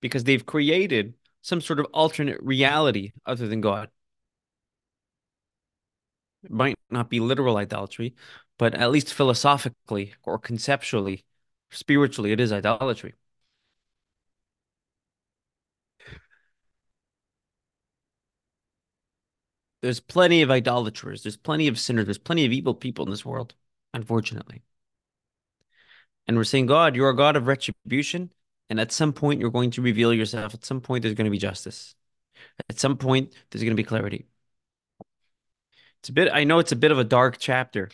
Because 0.00 0.22
they've 0.22 0.46
created 0.46 1.14
some 1.42 1.60
sort 1.60 1.80
of 1.80 1.86
alternate 1.92 2.40
reality 2.42 3.12
other 3.26 3.48
than 3.48 3.60
God. 3.60 3.90
It 6.44 6.50
might 6.50 6.76
not 6.90 7.10
be 7.10 7.20
literal 7.20 7.56
idolatry, 7.56 8.14
but 8.58 8.74
at 8.74 8.90
least 8.90 9.12
philosophically 9.12 10.14
or 10.22 10.38
conceptually, 10.38 11.24
spiritually, 11.70 12.32
it 12.32 12.40
is 12.40 12.52
idolatry. 12.52 13.14
There's 19.82 20.00
plenty 20.00 20.42
of 20.42 20.50
idolaters, 20.50 21.22
there's 21.22 21.36
plenty 21.36 21.68
of 21.68 21.78
sinners, 21.78 22.06
there's 22.06 22.18
plenty 22.18 22.44
of 22.46 22.52
evil 22.52 22.74
people 22.74 23.04
in 23.04 23.10
this 23.10 23.24
world, 23.24 23.54
unfortunately. 23.92 24.62
And 26.26 26.36
we're 26.36 26.44
saying, 26.44 26.66
God, 26.66 26.96
you're 26.96 27.10
a 27.10 27.16
God 27.16 27.36
of 27.36 27.46
retribution. 27.46 28.32
And 28.70 28.80
at 28.80 28.92
some 28.92 29.12
point, 29.12 29.40
you're 29.40 29.50
going 29.50 29.70
to 29.72 29.82
reveal 29.82 30.12
yourself. 30.12 30.54
At 30.54 30.64
some 30.64 30.80
point, 30.80 31.02
there's 31.02 31.14
going 31.14 31.26
to 31.26 31.30
be 31.30 31.38
justice. 31.38 31.94
At 32.68 32.78
some 32.80 32.96
point, 32.96 33.34
there's 33.50 33.62
going 33.62 33.76
to 33.76 33.82
be 33.82 33.84
clarity. 33.84 34.26
It's 36.04 36.10
a 36.10 36.12
bit, 36.12 36.28
I 36.30 36.44
know 36.44 36.58
it's 36.58 36.70
a 36.70 36.76
bit 36.76 36.90
of 36.90 36.98
a 36.98 37.04
dark 37.04 37.38
chapter, 37.38 37.88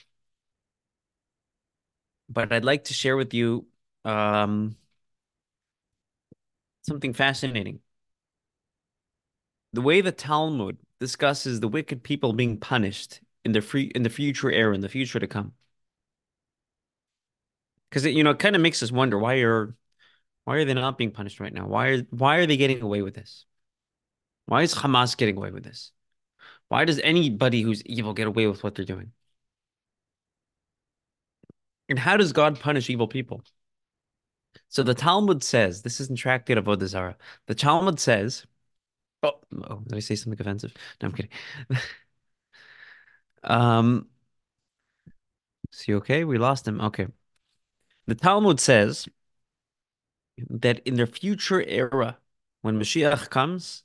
but 2.29 2.53
I'd 2.53 2.65
like 2.65 2.85
to 2.85 2.95
share 2.95 3.17
with 3.17 3.35
you 3.35 3.67
um, 4.05 4.77
something 6.83 7.13
fascinating. 7.15 7.81
The 9.73 9.81
way 9.83 10.01
the 10.01 10.13
Talmud 10.13 10.79
discusses 11.01 11.59
the 11.59 11.67
wicked 11.69 12.05
people 12.05 12.33
being 12.33 12.57
punished 12.59 13.21
in 13.45 13.51
the 13.53 13.61
free 13.61 13.91
in 13.97 14.05
the 14.05 14.11
future 14.11 14.51
era, 14.51 14.75
in 14.77 14.81
the 14.81 14.89
future 14.89 15.19
to 15.19 15.27
come. 15.27 15.55
Because 17.89 18.05
it, 18.05 18.15
you 18.15 18.23
know, 18.25 18.31
it 18.31 18.39
kind 18.39 18.55
of 18.57 18.63
makes 18.63 18.83
us 18.83 18.93
wonder 18.93 19.19
why 19.19 19.37
are 19.43 19.75
why 20.45 20.57
are 20.57 20.65
they 20.67 20.75
not 20.75 20.99
being 20.99 21.13
punished 21.13 21.41
right 21.41 21.55
now? 21.55 21.67
Why 21.69 21.89
are 21.89 22.03
why 22.11 22.37
are 22.39 22.47
they 22.47 22.57
getting 22.57 22.83
away 22.83 23.03
with 23.03 23.15
this? 23.15 23.47
Why 24.47 24.63
is 24.63 24.75
Hamas 24.75 25.17
getting 25.17 25.37
away 25.39 25.51
with 25.51 25.65
this? 25.65 25.93
Why 26.71 26.87
does 26.87 27.01
anybody 27.01 27.63
who's 27.63 27.83
evil 27.85 28.15
get 28.15 28.27
away 28.29 28.47
with 28.47 28.65
what 28.65 28.75
they're 28.77 28.85
doing? 28.87 29.13
And 31.91 31.99
how 31.99 32.17
does 32.17 32.33
God 32.33 32.59
punish 32.59 32.89
evil 32.89 33.07
people? 33.09 33.43
So 34.69 34.83
the 34.83 34.95
Talmud 34.95 35.43
says, 35.43 35.83
this 35.83 36.01
is 36.01 36.09
in 36.11 36.17
Tractate 36.17 36.57
of 36.59 36.65
Avodah 36.65 36.87
Zarah. 36.87 37.17
The 37.47 37.55
Talmud 37.55 37.99
says, 38.01 38.47
oh, 39.23 39.41
oh, 39.69 39.83
did 39.87 39.97
I 39.97 40.01
say 40.01 40.17
something 40.17 40.41
offensive? 40.41 40.75
No, 41.03 41.09
I'm 41.09 41.13
kidding. 41.15 41.31
um, 43.45 44.09
see, 45.73 45.95
okay? 45.95 46.25
We 46.25 46.39
lost 46.39 46.67
him. 46.67 46.81
Okay. 46.81 47.09
The 48.07 48.15
Talmud 48.15 48.61
says 48.61 49.09
that 50.49 50.81
in 50.81 50.97
the 50.97 51.07
future 51.07 51.63
era, 51.63 52.19
when 52.63 52.79
Mashiach 52.79 53.31
comes, 53.31 53.85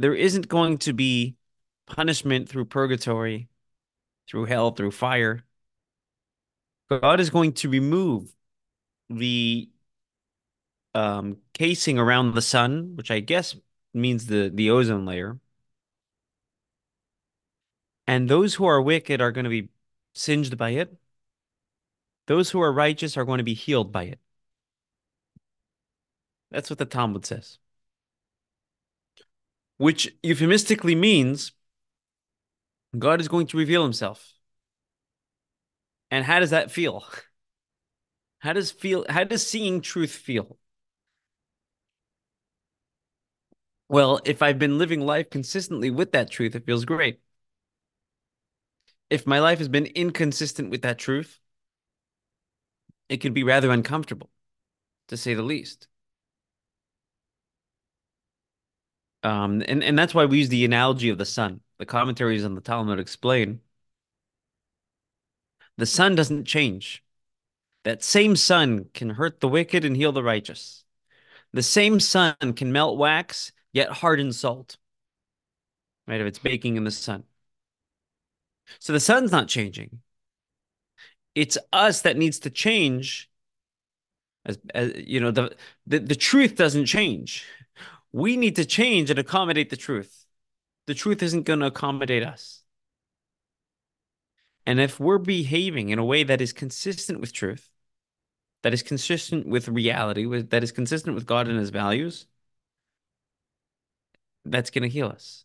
there 0.00 0.14
isn't 0.14 0.48
going 0.48 0.78
to 0.78 0.94
be 0.94 1.36
punishment 1.86 2.48
through 2.48 2.64
purgatory, 2.64 3.48
through 4.28 4.46
hell, 4.46 4.70
through 4.70 4.92
fire. 4.92 5.44
God 6.88 7.20
is 7.20 7.28
going 7.28 7.52
to 7.54 7.68
remove 7.68 8.34
the 9.10 9.68
um, 10.94 11.36
casing 11.52 11.98
around 11.98 12.34
the 12.34 12.42
sun, 12.42 12.96
which 12.96 13.10
I 13.10 13.20
guess 13.20 13.54
means 13.92 14.26
the 14.26 14.50
the 14.52 14.70
ozone 14.70 15.04
layer. 15.04 15.38
And 18.06 18.28
those 18.28 18.54
who 18.54 18.64
are 18.64 18.80
wicked 18.80 19.20
are 19.20 19.32
going 19.32 19.44
to 19.44 19.50
be 19.50 19.68
singed 20.14 20.56
by 20.56 20.70
it. 20.70 20.96
Those 22.26 22.50
who 22.50 22.60
are 22.62 22.72
righteous 22.72 23.16
are 23.16 23.24
going 23.24 23.38
to 23.38 23.44
be 23.44 23.54
healed 23.54 23.92
by 23.92 24.04
it. 24.04 24.18
That's 26.50 26.70
what 26.70 26.78
the 26.78 26.86
Talmud 26.86 27.26
says. 27.26 27.58
Which 29.80 30.14
euphemistically 30.22 30.94
means 30.94 31.52
God 32.96 33.20
is 33.20 33.26
going 33.28 33.46
to 33.48 33.56
reveal 33.56 33.82
himself. 33.82 34.34
And 36.10 36.24
how 36.24 36.40
does 36.40 36.50
that 36.50 36.70
feel? 36.70 37.04
How 38.40 38.52
does 38.54 38.70
feel 38.72 39.04
how 39.08 39.24
does 39.24 39.46
seeing 39.46 39.80
truth 39.82 40.12
feel? 40.12 40.58
Well, 43.88 44.20
if 44.24 44.40
I've 44.42 44.58
been 44.58 44.78
living 44.78 45.00
life 45.02 45.28
consistently 45.30 45.90
with 45.90 46.12
that 46.12 46.30
truth, 46.30 46.54
it 46.54 46.64
feels 46.64 46.84
great. 46.86 47.20
If 49.10 49.26
my 49.26 49.40
life 49.40 49.58
has 49.58 49.68
been 49.68 49.86
inconsistent 49.86 50.70
with 50.70 50.80
that 50.82 50.98
truth, 50.98 51.38
it 53.10 53.18
can 53.20 53.32
be 53.34 53.42
rather 53.42 53.70
uncomfortable, 53.70 54.30
to 55.08 55.16
say 55.18 55.34
the 55.34 55.42
least. 55.42 55.88
Um, 59.22 59.62
and, 59.66 59.84
and 59.84 59.98
that's 59.98 60.14
why 60.14 60.24
we 60.24 60.38
use 60.38 60.48
the 60.48 60.64
analogy 60.64 61.10
of 61.10 61.18
the 61.18 61.26
sun. 61.26 61.60
The 61.78 61.86
commentaries 61.86 62.44
on 62.44 62.54
the 62.54 62.60
Talmud 62.60 62.98
explain 62.98 63.60
the 65.76 65.86
sun 65.86 66.14
doesn't 66.14 66.44
change. 66.44 67.02
That 67.84 68.02
same 68.02 68.36
sun 68.36 68.86
can 68.92 69.10
hurt 69.10 69.40
the 69.40 69.48
wicked 69.48 69.84
and 69.84 69.96
heal 69.96 70.12
the 70.12 70.22
righteous. 70.22 70.84
The 71.52 71.62
same 71.62 71.98
sun 72.00 72.36
can 72.54 72.72
melt 72.72 72.98
wax, 72.98 73.52
yet 73.72 73.90
harden 73.90 74.32
salt. 74.32 74.76
Right? 76.06 76.20
If 76.20 76.26
it's 76.26 76.38
baking 76.38 76.76
in 76.76 76.84
the 76.84 76.90
sun. 76.90 77.24
So 78.78 78.92
the 78.92 79.00
sun's 79.00 79.32
not 79.32 79.48
changing. 79.48 80.00
It's 81.34 81.58
us 81.72 82.02
that 82.02 82.16
needs 82.16 82.40
to 82.40 82.50
change. 82.50 83.30
As, 84.44 84.58
as 84.74 84.92
you 84.96 85.20
know, 85.20 85.30
the, 85.30 85.54
the 85.86 85.98
the 85.98 86.14
truth 86.14 86.56
doesn't 86.56 86.86
change. 86.86 87.46
We 88.12 88.36
need 88.36 88.56
to 88.56 88.64
change 88.64 89.10
and 89.10 89.18
accommodate 89.18 89.70
the 89.70 89.76
truth. 89.76 90.26
The 90.86 90.94
truth 90.94 91.22
isn't 91.22 91.44
going 91.44 91.60
to 91.60 91.66
accommodate 91.66 92.24
us. 92.24 92.62
And 94.66 94.80
if 94.80 95.00
we're 95.00 95.18
behaving 95.18 95.90
in 95.90 95.98
a 95.98 96.04
way 96.04 96.22
that 96.22 96.40
is 96.40 96.52
consistent 96.52 97.20
with 97.20 97.32
truth, 97.32 97.70
that 98.62 98.74
is 98.74 98.82
consistent 98.82 99.46
with 99.46 99.68
reality, 99.68 100.26
that 100.42 100.62
is 100.62 100.72
consistent 100.72 101.14
with 101.14 101.26
God 101.26 101.48
and 101.48 101.58
his 101.58 101.70
values, 101.70 102.26
that's 104.44 104.70
going 104.70 104.82
to 104.82 104.88
heal 104.88 105.08
us. 105.08 105.44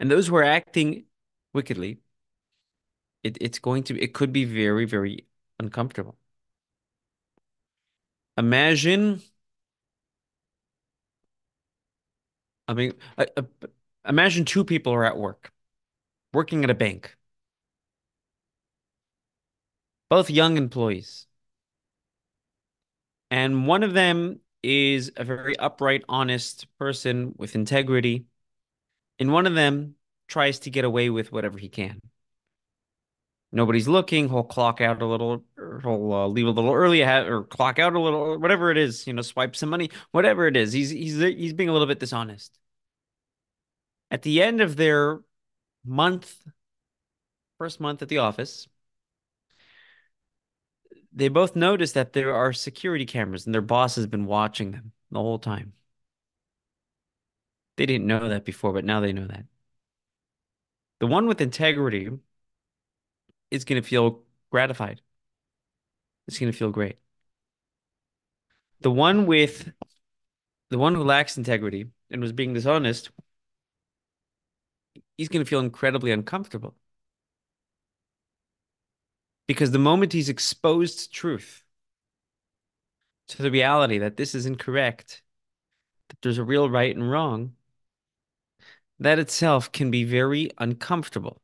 And 0.00 0.10
those 0.10 0.28
who 0.28 0.36
are 0.36 0.44
acting 0.44 1.04
wickedly, 1.52 2.00
it, 3.22 3.38
it's 3.40 3.58
going 3.58 3.82
to, 3.84 4.00
it 4.00 4.14
could 4.14 4.32
be 4.32 4.44
very, 4.44 4.84
very 4.84 5.26
uncomfortable. 5.58 6.16
Imagine 8.36 9.22
I 12.68 12.74
mean, 12.74 12.92
uh, 13.16 13.26
imagine 14.08 14.44
two 14.44 14.64
people 14.64 14.92
are 14.92 15.04
at 15.04 15.16
work, 15.16 15.52
working 16.34 16.64
at 16.64 16.70
a 16.70 16.74
bank, 16.74 17.16
both 20.10 20.30
young 20.30 20.56
employees. 20.58 21.26
And 23.30 23.66
one 23.66 23.82
of 23.82 23.92
them 23.94 24.40
is 24.62 25.12
a 25.16 25.24
very 25.24 25.56
upright, 25.58 26.04
honest 26.08 26.66
person 26.78 27.34
with 27.36 27.54
integrity. 27.54 28.26
And 29.18 29.32
one 29.32 29.46
of 29.46 29.54
them 29.54 29.96
tries 30.28 30.60
to 30.60 30.70
get 30.70 30.84
away 30.84 31.10
with 31.10 31.32
whatever 31.32 31.58
he 31.58 31.68
can. 31.68 32.00
Nobody's 33.50 33.88
looking. 33.88 34.28
He'll 34.28 34.42
clock 34.42 34.80
out 34.80 35.00
a 35.00 35.06
little, 35.06 35.44
he'll 35.56 36.12
uh, 36.12 36.26
leave 36.28 36.46
a 36.46 36.50
little 36.50 36.72
early, 36.72 37.02
or 37.02 37.44
clock 37.44 37.78
out 37.78 37.94
a 37.94 38.00
little, 38.00 38.38
whatever 38.38 38.70
it 38.70 38.76
is. 38.76 39.06
You 39.06 39.14
know, 39.14 39.22
swipe 39.22 39.56
some 39.56 39.70
money, 39.70 39.90
whatever 40.10 40.46
it 40.46 40.56
is. 40.56 40.72
He's 40.72 40.90
he's 40.90 41.18
he's 41.18 41.54
being 41.54 41.68
a 41.68 41.72
little 41.72 41.86
bit 41.88 41.98
dishonest. 42.00 42.58
At 44.10 44.22
the 44.22 44.42
end 44.42 44.60
of 44.60 44.76
their 44.76 45.20
month, 45.84 46.36
first 47.58 47.80
month 47.80 48.02
at 48.02 48.08
the 48.08 48.18
office, 48.18 48.68
they 51.12 51.28
both 51.28 51.56
notice 51.56 51.92
that 51.92 52.12
there 52.12 52.34
are 52.34 52.52
security 52.52 53.06
cameras 53.06 53.46
and 53.46 53.54
their 53.54 53.62
boss 53.62 53.96
has 53.96 54.06
been 54.06 54.26
watching 54.26 54.72
them 54.72 54.92
the 55.10 55.18
whole 55.20 55.38
time. 55.38 55.72
They 57.76 57.86
didn't 57.86 58.06
know 58.06 58.28
that 58.28 58.44
before, 58.44 58.72
but 58.72 58.84
now 58.84 59.00
they 59.00 59.12
know 59.12 59.26
that. 59.26 59.44
The 61.00 61.06
one 61.06 61.26
with 61.26 61.40
integrity 61.40 62.10
is 63.50 63.64
going 63.64 63.80
to 63.80 63.88
feel 63.88 64.22
gratified. 64.50 65.00
It's 66.26 66.38
going 66.38 66.52
to 66.52 66.58
feel 66.58 66.70
great. 66.70 66.98
The 68.80 68.90
one 68.90 69.26
with 69.26 69.72
the 70.70 70.78
one 70.78 70.94
who 70.94 71.02
lacks 71.02 71.36
integrity 71.36 71.86
and 72.10 72.20
was 72.20 72.32
being 72.32 72.52
dishonest, 72.52 73.10
he's 75.16 75.28
going 75.28 75.44
to 75.44 75.48
feel 75.48 75.60
incredibly 75.60 76.10
uncomfortable. 76.10 76.74
Because 79.46 79.70
the 79.70 79.78
moment 79.78 80.12
he's 80.12 80.28
exposed 80.28 80.98
to 80.98 81.10
truth, 81.10 81.64
to 83.28 83.42
the 83.42 83.50
reality 83.50 83.98
that 83.98 84.16
this 84.16 84.34
is 84.34 84.46
incorrect, 84.46 85.22
that 86.08 86.18
there's 86.22 86.38
a 86.38 86.44
real 86.44 86.68
right 86.68 86.94
and 86.94 87.10
wrong, 87.10 87.54
that 89.00 89.18
itself 89.18 89.72
can 89.72 89.90
be 89.90 90.04
very 90.04 90.50
uncomfortable. 90.58 91.40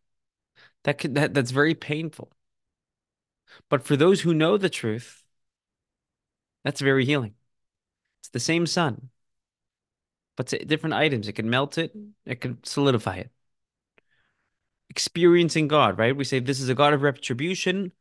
That 0.84 0.98
could 0.98 1.14
that 1.14 1.34
that's 1.34 1.50
very 1.50 1.74
painful. 1.74 2.30
But 3.68 3.84
for 3.84 3.96
those 3.96 4.20
who 4.20 4.34
know 4.34 4.56
the 4.56 4.68
truth, 4.68 5.22
that's 6.64 6.80
very 6.80 7.04
healing. 7.04 7.34
It's 8.20 8.30
the 8.30 8.40
same 8.40 8.66
sun, 8.66 9.10
but 10.36 10.52
different 10.66 10.94
items. 10.94 11.28
It 11.28 11.34
can 11.34 11.50
melt 11.50 11.78
it, 11.78 11.94
it 12.24 12.40
can 12.40 12.62
solidify 12.64 13.16
it. 13.16 13.30
Experiencing 14.90 15.68
God, 15.68 15.98
right? 15.98 16.16
We 16.16 16.24
say 16.24 16.38
this 16.38 16.60
is 16.60 16.68
a 16.68 16.74
God 16.74 16.92
of 16.94 17.02
retribution. 17.02 17.92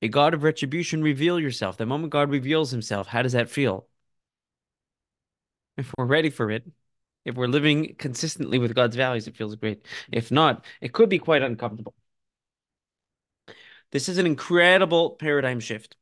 A 0.00 0.06
God 0.08 0.32
of 0.32 0.44
retribution, 0.44 1.02
reveal 1.02 1.40
yourself. 1.40 1.76
The 1.76 1.84
moment 1.84 2.12
God 2.12 2.30
reveals 2.30 2.70
himself, 2.70 3.08
how 3.08 3.22
does 3.22 3.32
that 3.32 3.50
feel? 3.50 3.88
If 5.76 5.92
we're 5.98 6.04
ready 6.04 6.30
for 6.30 6.50
it, 6.52 6.64
if 7.24 7.34
we're 7.34 7.48
living 7.48 7.96
consistently 7.98 8.58
with 8.58 8.74
God's 8.74 8.94
values, 8.96 9.26
it 9.26 9.36
feels 9.36 9.56
great. 9.56 9.84
If 10.12 10.30
not, 10.30 10.64
it 10.80 10.92
could 10.92 11.08
be 11.08 11.18
quite 11.18 11.42
uncomfortable. 11.42 11.94
This 13.90 14.08
is 14.08 14.16
an 14.18 14.24
incredible 14.26 15.10
paradigm 15.10 15.60
shift. 15.60 15.96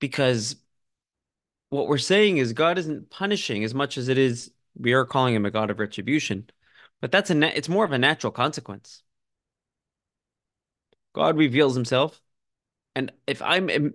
Because 0.00 0.56
what 1.70 1.88
we're 1.88 1.98
saying 1.98 2.38
is 2.38 2.52
God 2.52 2.78
isn't 2.78 3.10
punishing 3.10 3.64
as 3.64 3.74
much 3.74 3.96
as 3.98 4.08
it 4.08 4.18
is 4.18 4.50
we 4.76 4.92
are 4.92 5.04
calling 5.04 5.34
him 5.34 5.46
a 5.46 5.50
God 5.50 5.70
of 5.70 5.78
retribution. 5.78 6.48
But 7.00 7.10
that's 7.12 7.30
a 7.30 7.56
it's 7.56 7.68
more 7.68 7.84
of 7.84 7.92
a 7.92 7.98
natural 7.98 8.32
consequence. 8.32 9.02
God 11.14 11.36
reveals 11.36 11.74
himself. 11.74 12.20
And 12.96 13.12
if 13.26 13.42
I'm 13.42 13.94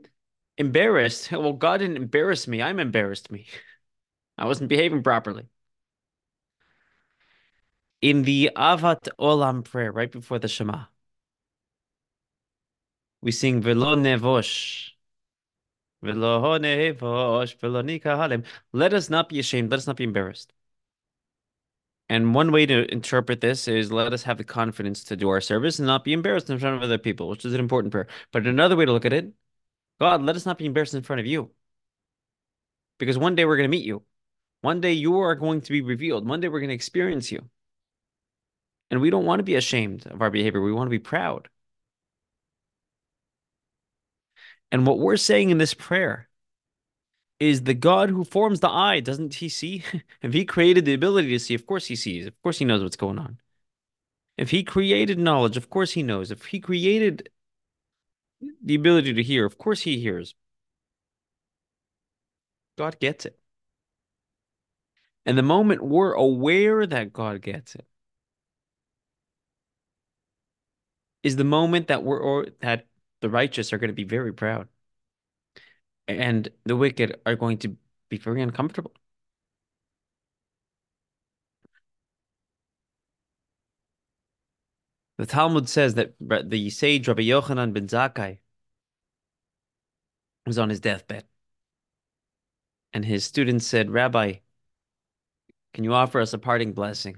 Embarrassed? 0.57 1.31
Well, 1.33 1.53
God 1.53 1.79
didn't 1.79 1.97
embarrass 1.97 2.47
me. 2.47 2.61
I'm 2.61 2.79
embarrassed 2.79 3.31
me. 3.31 3.47
I 4.37 4.45
wasn't 4.45 4.69
behaving 4.69 5.03
properly. 5.03 5.47
In 8.01 8.23
the 8.23 8.51
Ahavat 8.55 9.07
Olam 9.19 9.63
prayer, 9.63 9.91
right 9.91 10.11
before 10.11 10.39
the 10.39 10.47
Shema, 10.47 10.85
we 13.21 13.31
sing 13.31 13.61
Velo 13.61 13.95
Nevosh. 13.95 14.91
Velo 16.03 16.59
Nevosh, 16.59 17.59
Velo 17.59 17.81
Nikahalem. 17.81 18.45
Let 18.71 18.93
us 18.93 19.09
not 19.09 19.29
be 19.29 19.39
ashamed. 19.39 19.71
Let 19.71 19.77
us 19.77 19.87
not 19.87 19.97
be 19.97 20.03
embarrassed. 20.03 20.53
And 22.09 22.33
one 22.33 22.51
way 22.51 22.65
to 22.65 22.89
interpret 22.91 23.41
this 23.41 23.67
is 23.67 23.91
let 23.91 24.13
us 24.13 24.23
have 24.23 24.37
the 24.37 24.43
confidence 24.43 25.03
to 25.05 25.15
do 25.17 25.29
our 25.29 25.41
service 25.41 25.79
and 25.79 25.87
not 25.87 26.03
be 26.05 26.13
embarrassed 26.13 26.49
in 26.49 26.59
front 26.59 26.77
of 26.77 26.83
other 26.83 26.97
people, 26.97 27.27
which 27.27 27.43
is 27.45 27.53
an 27.53 27.59
important 27.59 27.91
prayer. 27.91 28.07
But 28.31 28.47
another 28.47 28.75
way 28.75 28.85
to 28.85 28.93
look 28.93 29.05
at 29.05 29.13
it, 29.13 29.33
God, 29.99 30.21
let 30.21 30.35
us 30.35 30.45
not 30.45 30.57
be 30.57 30.65
embarrassed 30.65 30.93
in 30.93 31.03
front 31.03 31.19
of 31.19 31.25
you. 31.25 31.51
Because 32.99 33.17
one 33.17 33.35
day 33.35 33.45
we're 33.45 33.57
going 33.57 33.69
to 33.69 33.77
meet 33.77 33.85
you. 33.85 34.03
One 34.61 34.81
day 34.81 34.93
you 34.93 35.19
are 35.19 35.35
going 35.35 35.61
to 35.61 35.71
be 35.71 35.81
revealed. 35.81 36.27
One 36.27 36.39
day 36.39 36.47
we're 36.47 36.59
going 36.59 36.69
to 36.69 36.75
experience 36.75 37.31
you. 37.31 37.49
And 38.89 39.01
we 39.01 39.09
don't 39.09 39.25
want 39.25 39.39
to 39.39 39.43
be 39.43 39.55
ashamed 39.55 40.05
of 40.07 40.21
our 40.21 40.29
behavior. 40.29 40.61
We 40.61 40.71
want 40.71 40.87
to 40.87 40.91
be 40.91 40.99
proud. 40.99 41.49
And 44.71 44.85
what 44.85 44.99
we're 44.99 45.17
saying 45.17 45.49
in 45.49 45.57
this 45.57 45.73
prayer 45.73 46.27
is 47.39 47.63
the 47.63 47.73
God 47.73 48.09
who 48.09 48.23
forms 48.23 48.59
the 48.59 48.69
eye, 48.69 48.99
doesn't 48.99 49.35
he 49.35 49.49
see? 49.49 49.83
if 50.21 50.33
he 50.33 50.45
created 50.45 50.85
the 50.85 50.93
ability 50.93 51.29
to 51.29 51.39
see, 51.39 51.53
of 51.53 51.65
course 51.65 51.85
he 51.85 51.95
sees. 51.95 52.25
Of 52.25 52.41
course 52.41 52.59
he 52.59 52.65
knows 52.65 52.83
what's 52.83 52.95
going 52.95 53.19
on. 53.19 53.39
If 54.37 54.51
he 54.51 54.63
created 54.63 55.19
knowledge, 55.19 55.57
of 55.57 55.69
course 55.69 55.93
he 55.93 56.03
knows. 56.03 56.31
If 56.31 56.45
he 56.45 56.59
created 56.59 57.29
the 58.63 58.75
ability 58.75 59.13
to 59.13 59.23
hear, 59.23 59.45
of 59.45 59.57
course 59.57 59.81
he 59.81 59.99
hears. 59.99 60.35
God 62.77 62.99
gets 62.99 63.25
it. 63.25 63.39
And 65.25 65.37
the 65.37 65.43
moment 65.43 65.83
we're 65.83 66.13
aware 66.13 66.85
that 66.85 67.11
God 67.13 67.41
gets 67.41 67.75
it 67.75 67.85
is 71.27 71.35
the 71.35 71.43
moment 71.43 71.87
that 71.89 72.03
we're 72.03 72.19
or 72.19 72.47
that 72.61 72.87
the 73.21 73.29
righteous 73.29 73.73
are 73.73 73.77
going 73.77 73.89
to 73.89 73.93
be 73.93 74.03
very 74.03 74.33
proud 74.33 74.67
and 76.07 76.49
the 76.65 76.75
wicked 76.75 77.19
are 77.25 77.35
going 77.35 77.57
to 77.59 77.75
be 78.09 78.17
very 78.17 78.41
uncomfortable. 78.41 78.93
The 85.17 85.25
Talmud 85.25 85.67
says 85.67 85.95
that 85.95 86.13
the 86.19 86.69
sage 86.69 87.07
Rabbi 87.07 87.23
Yochanan 87.23 87.73
ben 87.73 87.87
Zakkai 87.87 88.37
was 90.45 90.57
on 90.57 90.69
his 90.69 90.79
deathbed. 90.79 91.25
And 92.93 93.03
his 93.03 93.25
students 93.25 93.67
said, 93.67 93.91
Rabbi, 93.91 94.35
can 95.73 95.83
you 95.83 95.93
offer 95.93 96.19
us 96.21 96.33
a 96.33 96.37
parting 96.37 96.71
blessing? 96.73 97.17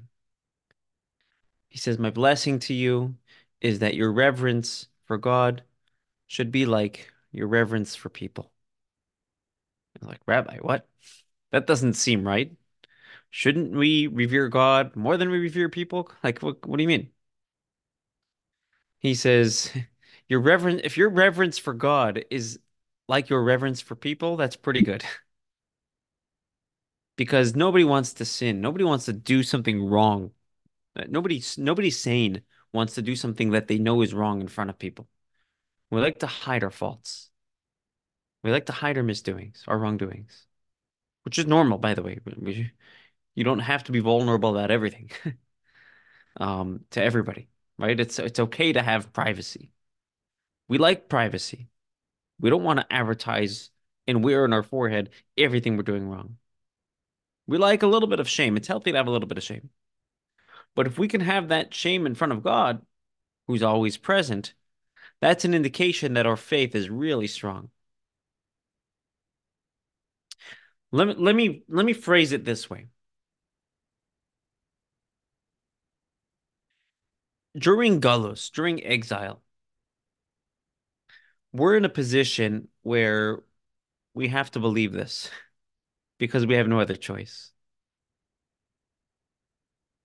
He 1.70 1.78
says, 1.78 2.00
My 2.00 2.10
blessing 2.10 2.60
to 2.60 2.74
you 2.74 3.16
is 3.62 3.80
that 3.80 3.96
your 3.96 4.12
reverence 4.12 4.88
for 5.06 5.18
God 5.18 5.64
should 6.28 6.52
be 6.52 6.66
like 6.66 7.12
your 7.32 7.48
reverence 7.48 7.96
for 7.96 8.10
people. 8.10 8.52
like, 10.02 10.22
Rabbi, 10.26 10.58
what? 10.60 10.88
That 11.52 11.68
doesn't 11.68 11.94
seem 11.94 12.26
right. 12.26 12.52
Shouldn't 13.32 13.72
we 13.72 14.08
revere 14.08 14.50
God 14.50 14.96
more 14.96 15.18
than 15.18 15.30
we 15.30 15.40
revere 15.40 15.70
people? 15.70 16.12
Like, 16.24 16.40
what, 16.40 16.66
what 16.66 16.78
do 16.78 16.84
you 16.84 16.88
mean? 16.88 17.12
He 19.00 19.16
says, 19.16 19.72
your 20.28 20.40
reverence, 20.40 20.82
if 20.84 20.98
your 20.98 21.10
reverence 21.10 21.58
for 21.58 21.74
God 21.74 22.26
is 22.30 22.60
like 23.08 23.30
your 23.30 23.44
reverence 23.44 23.82
for 23.82 23.96
people, 23.96 24.38
that's 24.38 24.56
pretty 24.56 24.82
good. 24.82 25.04
because 27.16 27.56
nobody 27.56 27.84
wants 27.84 28.14
to 28.14 28.26
sin. 28.26 28.62
Nobody 28.62 28.84
wants 28.84 29.06
to 29.06 29.14
do 29.14 29.44
something 29.44 29.84
wrong. 29.84 30.32
Nobody, 31.08 31.42
nobody 31.58 31.90
sane 31.90 32.42
wants 32.72 32.96
to 32.96 33.02
do 33.02 33.16
something 33.16 33.52
that 33.52 33.68
they 33.68 33.78
know 33.78 34.02
is 34.02 34.14
wrong 34.14 34.42
in 34.42 34.48
front 34.48 34.70
of 34.70 34.80
people. 34.80 35.08
We 35.90 36.02
like 36.02 36.20
to 36.20 36.28
hide 36.28 36.64
our 36.64 36.72
faults. 36.72 37.30
We 38.44 38.52
like 38.52 38.68
to 38.68 38.74
hide 38.74 38.98
our 38.98 39.04
misdoings, 39.04 39.64
our 39.68 39.78
wrongdoings, 39.78 40.46
which 41.24 41.40
is 41.40 41.46
normal, 41.46 41.78
by 41.78 41.94
the 41.94 42.04
way. 42.04 42.20
You 43.36 43.44
don't 43.44 43.60
have 43.60 43.84
to 43.86 43.92
be 43.92 44.00
vulnerable 44.00 44.58
about 44.58 44.72
everything 44.72 45.12
um, 46.38 46.86
to 46.92 47.04
everybody, 47.04 47.50
right? 47.78 48.00
It's 48.00 48.20
it's 48.20 48.40
okay 48.40 48.74
to 48.74 48.82
have 48.82 49.14
privacy. 49.14 49.72
We 50.68 50.78
like 50.78 51.10
privacy. 51.10 51.70
We 52.40 52.50
don't 52.50 52.64
want 52.64 52.80
to 52.80 52.94
advertise 52.94 53.72
and 54.08 54.24
wear 54.24 54.44
on 54.44 54.54
our 54.54 54.64
forehead 54.64 55.12
everything 55.38 55.78
we're 55.78 55.84
doing 55.84 56.10
wrong. 56.10 56.38
We 57.48 57.58
like 57.58 57.84
a 57.84 57.88
little 57.88 58.08
bit 58.08 58.20
of 58.22 58.30
shame. 58.30 58.56
It's 58.58 58.68
healthy 58.68 58.92
to 58.92 58.98
have 58.98 59.08
a 59.08 59.12
little 59.12 59.28
bit 59.28 59.38
of 59.38 59.44
shame. 59.44 59.70
But 60.80 60.88
if 60.88 60.98
we 60.98 61.10
can 61.10 61.20
have 61.20 61.50
that 61.50 61.74
shame 61.74 62.06
in 62.06 62.16
front 62.16 62.32
of 62.32 62.42
God, 62.42 62.86
who's 63.48 63.62
always 63.62 63.98
present, 63.98 64.54
that's 65.20 65.44
an 65.44 65.54
indication 65.54 66.14
that 66.14 66.26
our 66.26 66.38
faith 66.38 66.74
is 66.74 66.90
really 66.90 67.28
strong. 67.28 67.70
Let 70.94 71.10
me 71.10 71.16
let 71.18 71.36
me 71.36 71.64
let 71.68 71.86
me 71.86 71.92
phrase 71.92 72.32
it 72.32 72.46
this 72.46 72.70
way. 72.70 72.88
During 77.58 78.00
Galus, 78.00 78.50
during 78.50 78.82
exile, 78.82 79.42
we're 81.52 81.76
in 81.76 81.84
a 81.84 81.90
position 81.90 82.70
where 82.84 83.44
we 84.14 84.30
have 84.30 84.50
to 84.52 84.62
believe 84.62 84.94
this 84.94 85.30
because 86.20 86.46
we 86.46 86.56
have 86.56 86.70
no 86.70 86.80
other 86.80 86.96
choice. 86.96 87.52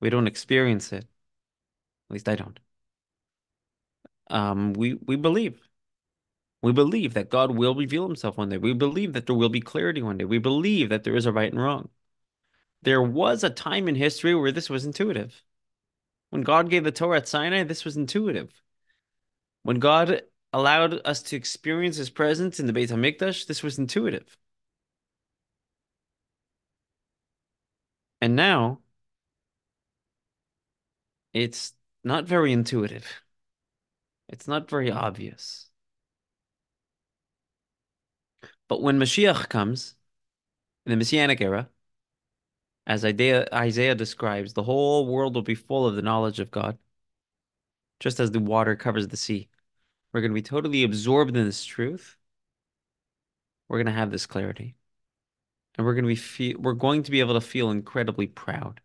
We 0.04 0.10
don't 0.10 0.26
experience 0.26 0.92
it. 0.92 1.04
At 1.04 2.10
least 2.10 2.28
I 2.28 2.34
don't. 2.34 2.60
Um, 4.28 4.74
we 4.74 4.92
we 4.92 5.16
believe. 5.16 5.58
We 6.60 6.72
believe 6.72 7.14
that 7.14 7.30
God 7.30 7.52
will 7.52 7.74
reveal 7.74 8.06
himself 8.06 8.36
one 8.36 8.50
day. 8.50 8.58
We 8.58 8.74
believe 8.74 9.14
that 9.14 9.24
there 9.24 9.34
will 9.34 9.48
be 9.48 9.62
clarity 9.62 10.02
one 10.02 10.18
day. 10.18 10.26
We 10.26 10.36
believe 10.36 10.90
that 10.90 11.04
there 11.04 11.16
is 11.16 11.24
a 11.24 11.32
right 11.32 11.50
and 11.50 11.58
wrong. 11.58 11.88
There 12.82 13.02
was 13.02 13.42
a 13.42 13.48
time 13.48 13.88
in 13.88 13.94
history 13.94 14.34
where 14.34 14.52
this 14.52 14.68
was 14.68 14.84
intuitive. 14.84 15.42
When 16.28 16.42
God 16.42 16.68
gave 16.68 16.84
the 16.84 16.92
Torah 16.92 17.16
at 17.16 17.26
Sinai, 17.26 17.62
this 17.62 17.86
was 17.86 17.96
intuitive. 17.96 18.60
When 19.62 19.78
God 19.78 20.20
allowed 20.52 21.00
us 21.06 21.22
to 21.22 21.36
experience 21.36 21.96
his 21.96 22.10
presence 22.10 22.60
in 22.60 22.66
the 22.66 22.74
Beit 22.74 22.90
HaMikdash, 22.90 23.46
this 23.46 23.62
was 23.62 23.78
intuitive. 23.78 24.36
And 28.20 28.36
now, 28.36 28.80
it's 31.35 31.75
not 32.03 32.27
very 32.27 32.53
intuitive. 32.53 33.07
It's 34.29 34.49
not 34.49 34.70
very 34.70 34.90
obvious. 34.90 35.68
But 38.68 38.83
when 38.83 38.99
Mashiach 38.99 39.49
comes, 39.49 39.97
in 40.87 40.90
the 40.90 40.97
Messianic 40.97 41.40
era, 41.40 41.68
as 42.87 43.05
Isaiah, 43.05 43.94
describes, 43.94 44.53
the 44.53 44.62
whole 44.62 45.07
world 45.07 45.35
will 45.35 45.42
be 45.42 45.55
full 45.55 45.87
of 45.87 45.97
the 45.97 46.03
knowledge 46.03 46.40
of 46.40 46.51
God, 46.51 46.79
just 48.01 48.20
as 48.20 48.31
the 48.31 48.40
water 48.40 48.77
covers 48.77 49.09
the 49.09 49.16
sea. 49.16 49.49
We're 50.12 50.20
going 50.20 50.31
to 50.31 50.35
be 50.35 50.42
totally 50.42 50.85
absorbed 50.85 51.37
in 51.37 51.44
this 51.44 51.64
truth. 51.64 52.16
We're 53.68 53.79
going 53.79 53.87
to 53.87 53.92
have 53.92 54.11
this 54.11 54.27
clarity. 54.27 54.77
And 55.77 55.87
we're 55.87 55.94
going 55.94 56.05
to 56.05 56.09
be 56.09 56.16
feel, 56.16 56.59
we're 56.59 56.75
going 56.75 57.03
to 57.05 57.11
be 57.11 57.20
able 57.20 57.35
to 57.35 57.40
feel 57.40 57.70
incredibly 57.70 58.27
proud. 58.27 58.81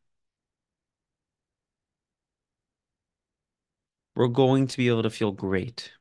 We're 4.19 4.27
going 4.27 4.67
to 4.67 4.75
be 4.75 4.89
able 4.89 5.03
to 5.03 5.09
feel 5.09 5.31
great. 5.31 5.93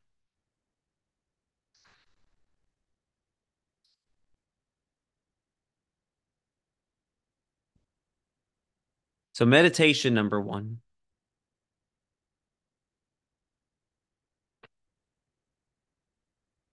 So 9.35 9.46
meditation 9.46 10.14
number 10.14 10.40
one. 10.40 10.81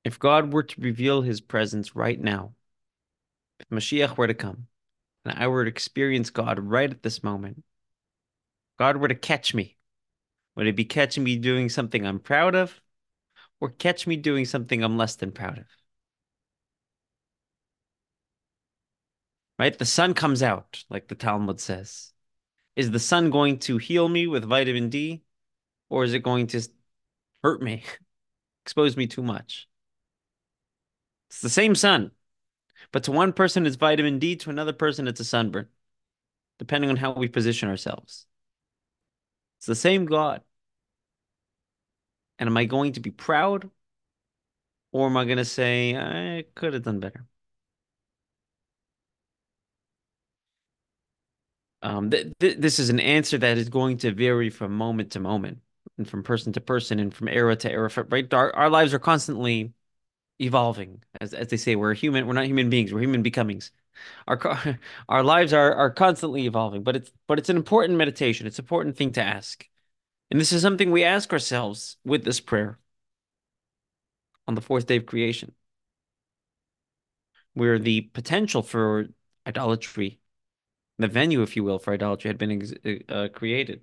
If 0.03 0.17
God 0.17 0.51
were 0.51 0.63
to 0.63 0.81
reveal 0.81 1.21
his 1.21 1.41
presence 1.41 1.95
right 1.95 2.19
now, 2.19 2.55
if 3.59 3.67
Mashiach 3.69 4.17
were 4.17 4.25
to 4.25 4.33
come, 4.33 4.65
and 5.23 5.37
I 5.37 5.47
were 5.47 5.65
to 5.65 5.69
experience 5.69 6.31
God 6.31 6.57
right 6.57 6.89
at 6.89 7.03
this 7.03 7.23
moment, 7.23 7.63
God 8.79 8.97
were 8.97 9.09
to 9.09 9.13
catch 9.13 9.53
me, 9.53 9.77
would 10.55 10.67
it 10.67 10.75
be 10.75 10.85
catching 10.85 11.23
me 11.23 11.37
doing 11.37 11.69
something 11.69 12.05
I'm 12.05 12.19
proud 12.19 12.55
of, 12.55 12.81
or 13.61 13.69
catch 13.71 14.07
me 14.07 14.17
doing 14.17 14.45
something 14.45 14.83
I'm 14.83 14.97
less 14.97 15.15
than 15.15 15.31
proud 15.31 15.59
of? 15.59 15.67
Right? 19.57 19.77
The 19.77 19.85
sun 19.85 20.13
comes 20.13 20.43
out, 20.43 20.83
like 20.89 21.07
the 21.07 21.15
Talmud 21.15 21.59
says. 21.59 22.13
Is 22.75 22.91
the 22.91 22.99
sun 22.99 23.29
going 23.31 23.59
to 23.59 23.77
heal 23.77 24.09
me 24.09 24.27
with 24.27 24.45
vitamin 24.45 24.89
D, 24.89 25.23
or 25.89 26.03
is 26.03 26.13
it 26.13 26.23
going 26.23 26.47
to 26.47 26.67
hurt 27.43 27.61
me, 27.61 27.83
expose 28.65 28.97
me 28.97 29.07
too 29.07 29.23
much? 29.23 29.67
It's 31.29 31.41
the 31.41 31.49
same 31.49 31.75
sun, 31.75 32.11
but 32.91 33.03
to 33.05 33.11
one 33.11 33.33
person 33.33 33.65
it's 33.65 33.75
vitamin 33.77 34.19
D, 34.19 34.35
to 34.37 34.49
another 34.49 34.73
person 34.73 35.07
it's 35.07 35.19
a 35.19 35.25
sunburn, 35.25 35.69
depending 36.59 36.89
on 36.89 36.97
how 36.97 37.13
we 37.13 37.27
position 37.27 37.69
ourselves. 37.69 38.27
It's 39.59 39.67
the 39.67 39.75
same 39.75 40.05
God. 40.05 40.41
And 42.39 42.47
am 42.49 42.57
I 42.57 42.65
going 42.65 42.93
to 42.93 42.99
be 42.99 43.11
proud 43.11 43.69
or 44.91 45.07
am 45.07 45.17
I 45.17 45.25
going 45.25 45.37
to 45.37 45.45
say, 45.45 45.95
I 45.97 46.45
could 46.55 46.73
have 46.73 46.83
done 46.83 46.99
better? 46.99 47.25
Um, 51.81 52.09
th 52.09 52.33
th 52.39 52.57
this 52.57 52.79
is 52.79 52.89
an 52.89 52.99
answer 52.99 53.37
that 53.37 53.57
is 53.57 53.69
going 53.69 53.97
to 53.99 54.11
vary 54.11 54.49
from 54.49 54.75
moment 54.75 55.11
to 55.11 55.19
moment 55.19 55.59
and 55.97 56.09
from 56.09 56.23
person 56.23 56.51
to 56.53 56.61
person 56.61 56.99
and 56.99 57.13
from 57.13 57.27
era 57.27 57.55
to 57.57 57.71
era, 57.71 57.89
right? 58.09 58.33
Our, 58.33 58.53
our 58.55 58.69
lives 58.69 58.93
are 58.93 58.99
constantly 58.99 59.73
evolving. 60.39 61.03
As, 61.21 61.33
as 61.33 61.49
they 61.49 61.57
say, 61.57 61.75
we're 61.77 61.93
human, 61.95 62.27
we're 62.27 62.33
not 62.33 62.47
human 62.47 62.69
beings, 62.69 62.93
we're 62.93 63.01
human 63.01 63.23
becomings. 63.23 63.71
Our 64.27 64.39
our 65.09 65.23
lives 65.23 65.53
are 65.53 65.73
are 65.75 65.91
constantly 65.91 66.47
evolving, 66.47 66.83
but 66.83 66.95
it's 66.97 67.11
but 67.27 67.39
it's 67.39 67.49
an 67.49 67.57
important 67.57 67.97
meditation. 67.99 68.47
It's 68.47 68.59
an 68.59 68.65
important 68.65 68.97
thing 68.97 69.13
to 69.13 69.23
ask. 69.23 69.67
And 70.31 70.39
this 70.39 70.51
is 70.51 70.61
something 70.61 70.91
we 70.91 71.03
ask 71.03 71.31
ourselves 71.31 71.97
with 72.03 72.23
this 72.25 72.39
prayer 72.39 72.79
on 74.47 74.55
the 74.55 74.61
fourth 74.61 74.87
day 74.87 74.97
of 74.97 75.05
creation, 75.05 75.53
where 77.53 77.79
the 77.79 78.01
potential 78.01 78.61
for 78.61 79.07
idolatry, 79.47 80.19
the 80.97 81.07
venue, 81.07 81.41
if 81.41 81.55
you 81.55 81.63
will, 81.63 81.79
for 81.79 81.93
idolatry 81.93 82.29
had 82.29 82.37
been 82.37 83.03
uh, 83.09 83.27
created. 83.33 83.81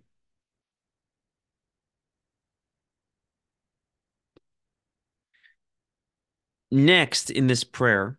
Next, 6.71 7.31
in 7.31 7.47
this 7.49 7.65
prayer, 7.65 8.19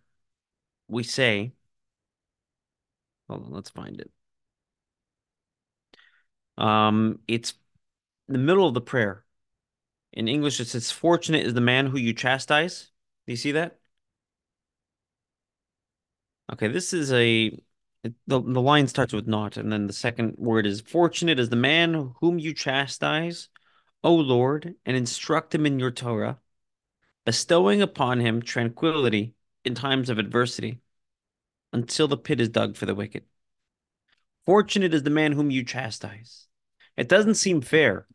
we 0.87 1.03
say, 1.03 1.53
hold 3.27 3.45
on, 3.45 3.51
let's 3.51 3.69
find 3.69 3.99
it. 3.99 4.11
Um, 6.57 7.19
it's 7.27 7.53
the 8.33 8.39
middle 8.39 8.67
of 8.67 8.73
the 8.73 8.81
prayer. 8.81 9.23
In 10.11 10.27
English, 10.27 10.59
it 10.59 10.67
says, 10.67 10.91
Fortunate 10.91 11.45
is 11.45 11.53
the 11.53 11.61
man 11.61 11.87
who 11.87 11.97
you 11.97 12.13
chastise. 12.13 12.91
Do 13.25 13.33
you 13.33 13.37
see 13.37 13.53
that? 13.53 13.79
Okay, 16.51 16.67
this 16.67 16.93
is 16.93 17.11
a 17.11 17.57
the, 18.03 18.41
the 18.41 18.61
line 18.61 18.87
starts 18.87 19.13
with 19.13 19.27
not, 19.27 19.55
and 19.55 19.71
then 19.71 19.87
the 19.87 19.93
second 19.93 20.35
word 20.37 20.65
is 20.65 20.81
fortunate 20.81 21.39
is 21.39 21.49
the 21.49 21.55
man 21.55 22.13
whom 22.19 22.37
you 22.37 22.53
chastise, 22.53 23.47
O 24.03 24.13
Lord, 24.13 24.75
and 24.85 24.97
instruct 24.97 25.55
him 25.55 25.65
in 25.65 25.79
your 25.79 25.91
Torah, 25.91 26.39
bestowing 27.25 27.81
upon 27.81 28.19
him 28.19 28.41
tranquility 28.41 29.35
in 29.63 29.73
times 29.73 30.09
of 30.09 30.19
adversity, 30.19 30.81
until 31.71 32.09
the 32.09 32.17
pit 32.17 32.41
is 32.41 32.49
dug 32.49 32.75
for 32.75 32.85
the 32.85 32.95
wicked. 32.95 33.23
Fortunate 34.45 34.93
is 34.93 35.03
the 35.03 35.09
man 35.09 35.31
whom 35.31 35.49
you 35.49 35.63
chastise. 35.63 36.47
It 36.97 37.07
doesn't 37.07 37.35
seem 37.35 37.61
fair. 37.61 38.05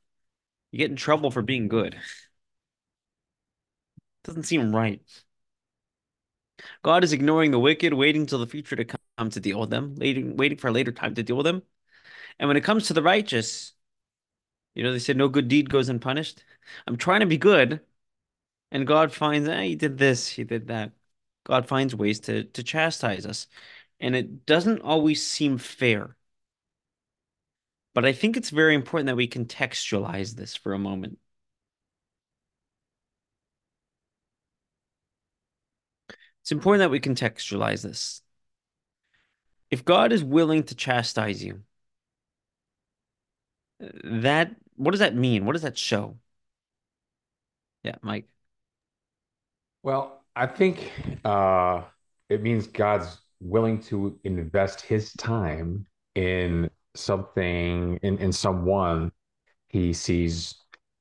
You 0.70 0.78
get 0.78 0.90
in 0.90 0.96
trouble 0.96 1.30
for 1.30 1.42
being 1.42 1.68
good. 1.68 1.98
Doesn't 4.24 4.44
seem 4.44 4.74
right. 4.74 5.00
God 6.82 7.04
is 7.04 7.12
ignoring 7.12 7.50
the 7.50 7.58
wicked, 7.58 7.94
waiting 7.94 8.26
till 8.26 8.38
the 8.38 8.46
future 8.46 8.76
to 8.76 8.84
come 8.84 9.30
to 9.30 9.40
deal 9.40 9.60
with 9.60 9.70
them, 9.70 9.94
waiting, 9.96 10.36
waiting 10.36 10.58
for 10.58 10.68
a 10.68 10.72
later 10.72 10.92
time 10.92 11.14
to 11.14 11.22
deal 11.22 11.36
with 11.36 11.44
them. 11.46 11.62
And 12.38 12.48
when 12.48 12.58
it 12.58 12.64
comes 12.64 12.88
to 12.88 12.94
the 12.94 13.02
righteous, 13.02 13.74
you 14.74 14.82
know, 14.84 14.92
they 14.92 14.98
said 14.98 15.16
no 15.16 15.28
good 15.28 15.48
deed 15.48 15.70
goes 15.70 15.88
unpunished. 15.88 16.44
I'm 16.86 16.96
trying 16.96 17.20
to 17.20 17.26
be 17.26 17.38
good, 17.38 17.80
and 18.72 18.86
God 18.88 19.14
finds, 19.14 19.48
eh, 19.48 19.62
he 19.64 19.76
did 19.76 19.98
this, 19.98 20.28
he 20.28 20.44
did 20.44 20.68
that. 20.68 20.92
God 21.46 21.68
finds 21.68 21.96
ways 21.96 22.20
to 22.22 22.44
to 22.46 22.64
chastise 22.64 23.26
us, 23.26 23.48
and 24.00 24.16
it 24.16 24.46
doesn't 24.46 24.82
always 24.82 25.26
seem 25.26 25.58
fair. 25.58 26.16
But 27.94 28.04
I 28.04 28.12
think 28.12 28.36
it's 28.36 28.50
very 28.50 28.74
important 28.74 29.06
that 29.06 29.16
we 29.16 29.28
contextualize 29.28 30.34
this 30.34 30.54
for 30.54 30.72
a 30.72 30.78
moment. 30.78 31.18
It's 36.42 36.52
important 36.52 36.80
that 36.80 36.90
we 36.90 37.00
contextualize 37.00 37.82
this. 37.82 38.22
If 39.70 39.84
God 39.84 40.12
is 40.12 40.24
willing 40.24 40.62
to 40.64 40.74
chastise 40.74 41.44
you, 41.44 41.62
that 44.04 44.54
what 44.76 44.92
does 44.92 45.00
that 45.00 45.14
mean? 45.14 45.44
What 45.44 45.52
does 45.52 45.62
that 45.62 45.76
show? 45.76 46.16
Yeah, 47.82 47.96
Mike. 48.02 48.28
Well, 49.82 50.22
I 50.34 50.46
think 50.46 50.92
uh, 51.24 51.82
it 52.28 52.42
means 52.42 52.66
God's 52.66 53.18
willing 53.40 53.80
to 53.82 54.18
invest 54.24 54.80
his 54.80 55.12
time 55.14 55.86
in 56.14 56.70
something, 56.98 57.98
in, 58.02 58.18
in 58.18 58.32
someone 58.32 59.12
he 59.68 59.92
sees 59.92 60.54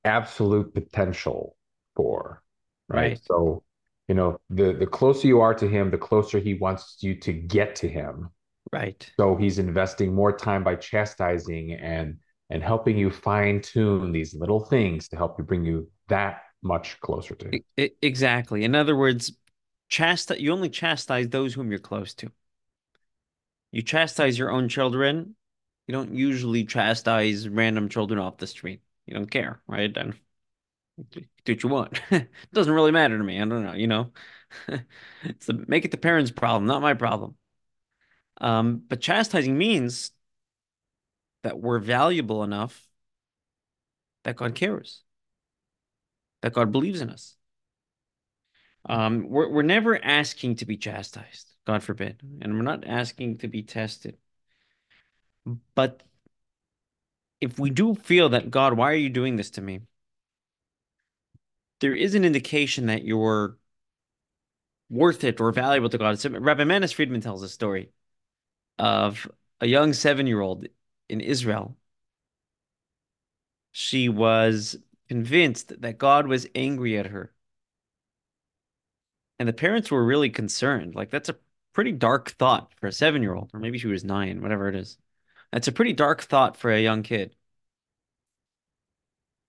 absolute 0.04 0.74
potential 0.74 1.56
for. 1.96 2.44
Right? 2.90 3.00
Right. 3.00 3.20
So, 3.24 3.64
you 4.08 4.16
know, 4.16 4.40
the, 4.50 4.74
the 4.74 4.88
closer 4.88 5.28
you 5.28 5.42
are 5.42 5.54
to 5.56 5.68
him, 5.68 5.92
the 5.92 5.98
closer 5.98 6.40
he 6.40 6.54
wants 6.54 6.98
you 7.02 7.16
to 7.22 7.34
get 7.34 7.76
to 7.78 7.88
him. 7.88 8.30
Right. 8.72 9.10
So 9.18 9.36
he's 9.36 9.60
investing 9.60 10.14
more 10.14 10.36
time 10.36 10.64
by 10.64 10.76
chastising 10.76 11.74
and 11.74 12.18
and 12.50 12.64
helping 12.64 12.98
you 12.98 13.10
fine 13.10 13.62
tune 13.62 14.14
these 14.14 14.34
little 14.34 14.62
things 14.62 15.10
to 15.10 15.18
help 15.18 15.38
you 15.38 15.44
bring 15.44 15.66
you 15.66 15.90
that 16.08 16.44
much 16.64 17.00
closer 17.02 17.36
to 17.36 17.50
him. 17.50 17.90
Exactly. 18.02 18.64
In 18.64 18.74
other 18.74 18.96
words, 18.96 19.34
chastise 19.90 20.40
you 20.40 20.54
only 20.54 20.70
chastise 20.70 21.28
those 21.28 21.54
whom 21.54 21.72
you're 21.72 21.80
close 21.80 22.14
to. 22.16 22.32
You 23.72 23.82
chastise 23.82 24.40
your 24.40 24.52
own 24.52 24.70
children. 24.70 25.36
You 25.88 25.94
don't 25.94 26.14
usually 26.14 26.66
chastise 26.66 27.48
random 27.48 27.90
children 27.90 28.20
off 28.20 28.38
the 28.38 28.48
street. 28.48 28.82
You 29.06 29.14
don't 29.14 29.32
care, 29.32 29.62
right? 29.68 29.96
And 29.96 30.16
do 31.12 31.22
what 31.54 31.64
you 31.64 31.70
want. 31.70 32.02
it 32.12 32.30
doesn't 32.54 32.74
really 32.74 32.92
matter 32.92 33.18
to 33.18 33.24
me. 33.24 33.38
I 33.38 33.46
don't 33.46 33.64
know, 33.64 33.74
you 33.74 33.88
know. 33.88 34.12
it's 35.24 35.46
the 35.46 35.66
make 35.68 35.86
it 35.86 35.92
the 35.92 35.98
parents' 35.98 36.32
problem, 36.32 36.66
not 36.66 36.82
my 36.82 36.94
problem. 36.94 37.36
Um, 38.40 38.84
but 38.88 39.02
chastising 39.02 39.58
means 39.58 40.12
that 41.44 41.60
we're 41.60 41.80
valuable 41.80 42.44
enough 42.44 42.88
that 44.24 44.36
God 44.36 44.56
cares, 44.56 45.02
that 46.42 46.54
God 46.54 46.72
believes 46.72 47.02
in 47.02 47.10
us. 47.10 47.36
Um, 48.90 49.28
we're 49.30 49.50
we're 49.50 49.62
never 49.64 50.04
asking 50.04 50.58
to 50.58 50.66
be 50.66 50.78
chastised, 50.78 51.54
God 51.66 51.84
forbid, 51.84 52.22
and 52.42 52.54
we're 52.54 52.62
not 52.62 52.86
asking 52.86 53.40
to 53.40 53.48
be 53.48 53.64
tested. 53.64 54.18
But 55.76 56.04
if 57.40 57.60
we 57.60 57.70
do 57.70 57.96
feel 57.96 58.30
that 58.30 58.52
God, 58.52 58.74
why 58.74 58.92
are 58.92 58.96
you 58.96 59.10
doing 59.10 59.36
this 59.36 59.52
to 59.52 59.62
me? 59.62 59.82
There 61.80 61.96
is 61.96 62.16
an 62.16 62.26
indication 62.26 62.88
that 62.88 63.04
you're 63.04 63.58
worth 64.90 65.24
it 65.24 65.40
or 65.40 65.52
valuable 65.52 65.90
to 65.90 65.98
God. 65.98 66.20
So 66.20 66.30
Rabbi 66.30 66.64
Manis 66.64 66.92
Friedman 66.92 67.22
tells 67.22 67.44
a 67.44 67.50
story 67.50 67.92
of 68.80 69.30
a 69.62 69.68
young 69.68 69.94
seven-year-old 69.94 70.68
in 71.10 71.22
Israel. 71.22 71.78
She 73.72 74.10
was 74.10 74.78
convinced 75.08 75.82
that 75.82 75.98
God 75.98 76.28
was 76.28 76.48
angry 76.56 76.98
at 76.98 77.08
her. 77.08 77.32
And 79.40 79.48
the 79.48 79.54
parents 79.54 79.92
were 79.92 80.04
really 80.04 80.32
concerned. 80.32 80.96
Like, 80.96 81.12
that's 81.12 81.30
a 81.30 81.38
pretty 81.74 81.92
dark 81.92 82.32
thought 82.32 82.74
for 82.76 82.88
a 82.88 82.92
seven-year-old, 82.92 83.52
or 83.54 83.60
maybe 83.60 83.78
she 83.78 83.88
was 83.88 84.04
nine, 84.04 84.42
whatever 84.42 84.68
it 84.68 84.76
is. 84.76 84.98
That's 85.52 85.68
a 85.68 85.72
pretty 85.72 85.94
dark 85.94 86.22
thought 86.24 86.58
for 86.58 86.72
a 86.72 86.82
young 86.82 87.04
kid. 87.04 87.36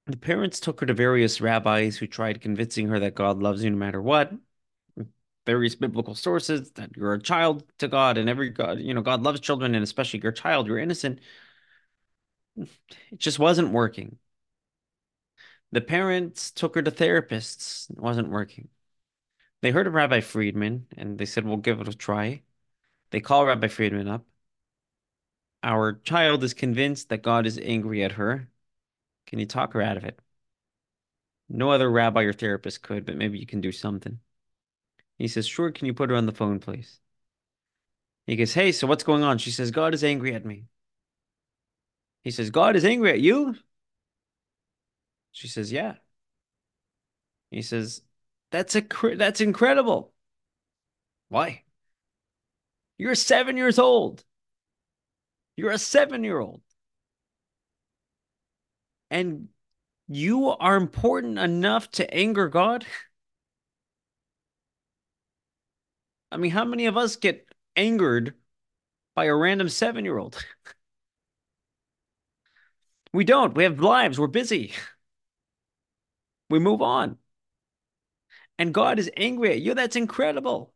The 0.06 0.16
parents 0.16 0.58
took 0.58 0.80
her 0.80 0.87
to 0.87 0.94
various 0.94 1.40
rabbis 1.40 1.98
who 1.98 2.06
tried 2.06 2.40
convincing 2.40 2.88
her 2.88 2.98
that 3.00 3.14
God 3.14 3.42
loves 3.42 3.62
you 3.62 3.70
no 3.70 3.76
matter 3.76 4.00
what. 4.00 4.32
Various 5.46 5.74
biblical 5.74 6.14
sources 6.14 6.70
that 6.72 6.96
you're 6.96 7.14
a 7.14 7.22
child 7.22 7.64
to 7.78 7.88
God 7.88 8.18
and 8.18 8.28
every 8.28 8.50
God, 8.50 8.80
you 8.80 8.94
know, 8.94 9.02
God 9.02 9.22
loves 9.22 9.40
children 9.40 9.74
and 9.74 9.82
especially 9.82 10.20
your 10.22 10.32
child, 10.32 10.66
you're 10.66 10.78
innocent. 10.78 11.20
It 12.56 12.68
just 13.18 13.38
wasn't 13.38 13.70
working. 13.70 14.18
The 15.72 15.80
parents 15.80 16.50
took 16.50 16.74
her 16.74 16.82
to 16.82 16.90
therapists. 16.90 17.90
It 17.90 17.98
wasn't 17.98 18.30
working. 18.30 18.68
They 19.61 19.70
heard 19.70 19.87
of 19.87 19.94
Rabbi 19.94 20.20
Friedman 20.20 20.87
and 20.96 21.18
they 21.18 21.26
said, 21.26 21.44
we'll 21.44 21.58
give 21.58 21.80
it 21.80 21.88
a 21.88 21.94
try. 21.94 22.42
They 23.11 23.20
call 23.20 23.46
Rabbi 23.46 23.68
Friedman 23.68 24.08
up. 24.08 24.24
Our 25.62 25.94
child 26.05 26.44
is 26.44 26.55
convinced 26.55 27.09
that 27.09 27.23
God 27.23 27.47
is 27.47 27.59
angry 27.59 28.05
at 28.05 28.12
her. 28.12 28.49
Can 29.27 29.38
you 29.38 29.47
talk 29.47 29.73
her 29.73 29.83
out 29.83 29.97
of 29.97 30.05
it? 30.05 30.21
No 31.49 31.71
other 31.71 31.90
rabbi 31.90 32.23
or 32.23 32.33
therapist 32.33 32.83
could, 32.83 33.05
but 33.05 33.16
maybe 33.16 33.38
you 33.38 33.47
can 33.47 33.61
do 33.61 33.73
something. 33.73 34.21
He 35.18 35.29
says, 35.29 35.47
Sure, 35.47 35.73
can 35.73 35.87
you 35.87 35.94
put 35.94 36.11
her 36.11 36.16
on 36.16 36.27
the 36.27 36.33
phone, 36.33 36.61
please? 36.61 37.01
He 38.27 38.37
goes, 38.37 38.55
Hey, 38.55 38.73
so 38.73 38.87
what's 38.87 39.05
going 39.05 39.23
on? 39.23 39.38
She 39.38 39.51
says, 39.51 39.71
God 39.71 39.94
is 39.94 40.05
angry 40.05 40.35
at 40.35 40.44
me. 40.44 40.66
He 42.23 42.31
says, 42.31 42.51
God 42.51 42.77
is 42.77 42.85
angry 42.85 43.11
at 43.11 43.21
you? 43.21 43.57
She 45.33 45.49
says, 45.49 45.73
Yeah. 45.73 45.94
He 47.51 47.62
says, 47.62 48.03
That's 48.51 48.77
a 48.77 48.83
that's 49.16 49.40
incredible. 49.40 50.12
Why? 51.29 51.64
You're 52.99 53.14
seven 53.14 53.57
years 53.57 53.79
old. 53.79 54.25
You're 55.59 55.73
a 55.73 55.79
seven 55.79 56.23
year 56.23 56.38
old. 56.38 56.61
And 59.11 59.49
you 60.07 60.51
are 60.51 60.77
important 60.77 61.37
enough 61.40 61.90
to 61.92 62.14
anger 62.14 62.49
God? 62.49 62.87
I 66.31 66.37
mean, 66.37 66.53
how 66.53 66.64
many 66.64 66.87
of 66.87 66.97
us 66.97 67.16
get 67.16 67.49
angered 67.75 68.35
by 69.16 69.25
a 69.25 69.35
random 69.35 69.68
seven 69.68 70.05
year 70.05 70.18
old? 70.18 70.42
We 73.12 73.25
don't. 73.25 73.55
We 73.55 73.64
have 73.64 73.81
lives. 73.81 74.18
We're 74.21 74.27
busy. 74.27 74.75
We 76.51 76.59
move 76.59 76.83
on. 76.83 77.16
And 78.59 78.75
God 78.75 78.99
is 78.99 79.11
angry 79.16 79.53
at 79.53 79.62
you. 79.62 79.75
That's 79.75 79.97
incredible. 79.97 80.75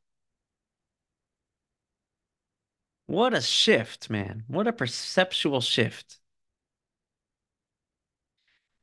What 3.07 3.33
a 3.33 3.41
shift, 3.41 4.11
man. 4.11 4.43
What 4.49 4.67
a 4.67 4.73
perceptual 4.73 5.61
shift. 5.61 6.19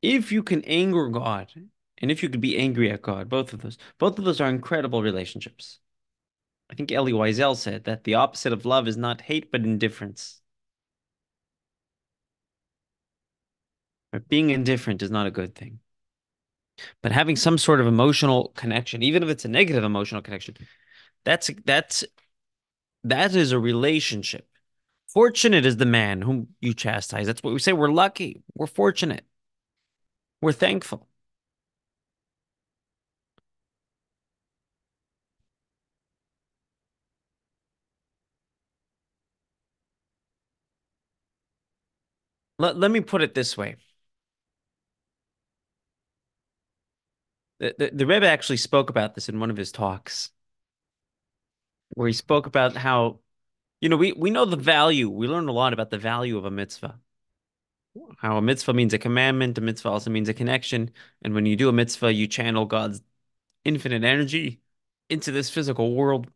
If 0.01 0.31
you 0.31 0.43
can 0.43 0.63
anger 0.65 1.07
God 1.09 1.69
and 1.97 2.11
if 2.11 2.21
you 2.23 2.29
could 2.29 2.41
be 2.41 2.57
angry 2.57 2.91
at 2.91 3.01
God, 3.01 3.29
both 3.29 3.53
of 3.53 3.61
those, 3.61 3.77
both 3.97 4.17
of 4.19 4.25
those 4.25 4.41
are 4.41 4.49
incredible 4.49 5.01
relationships. 5.01 5.79
I 6.69 6.75
think 6.75 6.91
Elie 6.91 7.13
Wiesel 7.13 7.55
said 7.57 7.85
that 7.85 8.03
the 8.03 8.15
opposite 8.15 8.53
of 8.53 8.65
love 8.65 8.87
is 8.87 8.97
not 8.97 9.21
hate, 9.21 9.51
but 9.51 9.61
indifference. 9.61 10.41
But 14.11 14.27
being 14.27 14.51
indifferent 14.51 15.01
is 15.01 15.09
not 15.09 15.25
a 15.25 15.31
good 15.31 15.55
thing. 15.55 15.79
But 17.01 17.11
having 17.11 17.35
some 17.35 17.57
sort 17.57 17.81
of 17.81 17.87
emotional 17.87 18.49
connection, 18.55 19.03
even 19.03 19.23
if 19.23 19.29
it's 19.29 19.45
a 19.45 19.49
negative 19.49 19.83
emotional 19.83 20.21
connection, 20.21 20.55
that's 21.25 21.49
that's 21.65 22.05
that 23.03 23.35
is 23.35 23.51
a 23.51 23.59
relationship. 23.59 24.47
Fortunate 25.07 25.65
is 25.65 25.77
the 25.77 25.85
man 25.85 26.21
whom 26.21 26.49
you 26.61 26.73
chastise. 26.73 27.25
That's 27.27 27.41
what 27.41 27.53
we 27.53 27.59
say. 27.59 27.73
We're 27.73 27.91
lucky. 27.91 28.43
We're 28.55 28.67
fortunate. 28.67 29.25
We're 30.41 30.51
thankful. 30.53 31.07
Let, 42.59 42.77
let 42.77 42.91
me 42.91 43.01
put 43.01 43.21
it 43.21 43.33
this 43.33 43.57
way. 43.57 43.77
The, 47.59 47.75
the, 47.77 47.91
the 47.93 48.05
Rebbe 48.05 48.27
actually 48.27 48.57
spoke 48.57 48.89
about 48.89 49.15
this 49.15 49.29
in 49.29 49.39
one 49.39 49.49
of 49.49 49.57
his 49.57 49.71
talks, 49.71 50.31
where 51.89 52.07
he 52.07 52.13
spoke 52.13 52.45
about 52.45 52.75
how, 52.75 53.19
you 53.81 53.89
know, 53.89 53.97
we, 53.97 54.13
we 54.13 54.29
know 54.29 54.45
the 54.45 54.57
value. 54.57 55.09
We 55.09 55.27
learn 55.27 55.47
a 55.47 55.53
lot 55.53 55.73
about 55.73 55.89
the 55.89 55.97
value 55.97 56.37
of 56.37 56.45
a 56.45 56.51
mitzvah. 56.51 56.99
How 58.17 58.37
a 58.37 58.41
mitzvah 58.41 58.73
means 58.73 58.93
a 58.93 58.97
commandment, 58.99 59.57
a 59.57 59.61
mitzvah 59.61 59.89
also 59.89 60.09
means 60.09 60.29
a 60.29 60.33
connection. 60.33 60.91
And 61.21 61.33
when 61.33 61.45
you 61.45 61.55
do 61.55 61.69
a 61.69 61.73
mitzvah, 61.73 62.13
you 62.13 62.27
channel 62.27 62.65
God's 62.65 63.01
infinite 63.65 64.03
energy 64.03 64.61
into 65.09 65.31
this 65.31 65.49
physical 65.49 65.95
world. 65.95 66.29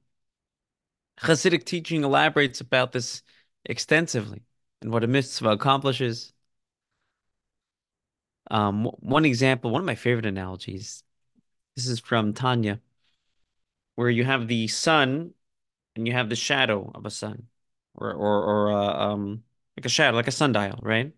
Hasidic 1.19 1.63
teaching 1.63 2.03
elaborates 2.03 2.59
about 2.59 2.91
this 2.91 3.21
extensively 3.65 4.41
and 4.81 4.91
what 4.91 5.03
a 5.03 5.07
mitzvah 5.07 5.51
accomplishes. 5.51 6.33
Um, 8.51 8.85
one 8.99 9.25
example, 9.25 9.71
one 9.71 9.81
of 9.81 9.85
my 9.85 9.95
favorite 9.95 10.25
analogies, 10.25 11.03
this 11.75 11.87
is 11.87 11.99
from 11.99 12.33
Tanya, 12.33 12.81
where 13.95 14.09
you 14.09 14.25
have 14.25 14.47
the 14.47 14.67
sun 14.67 15.33
and 15.95 16.07
you 16.07 16.13
have 16.13 16.29
the 16.29 16.35
shadow 16.35 16.91
of 16.95 17.05
a 17.05 17.09
sun, 17.11 17.47
or 17.95 18.11
or 18.13 18.43
or 18.43 18.71
uh, 18.73 18.93
um 19.11 19.43
like 19.77 19.85
a 19.85 19.89
shadow, 19.89 20.15
like 20.15 20.27
a 20.27 20.31
sundial, 20.31 20.79
right? 20.81 21.13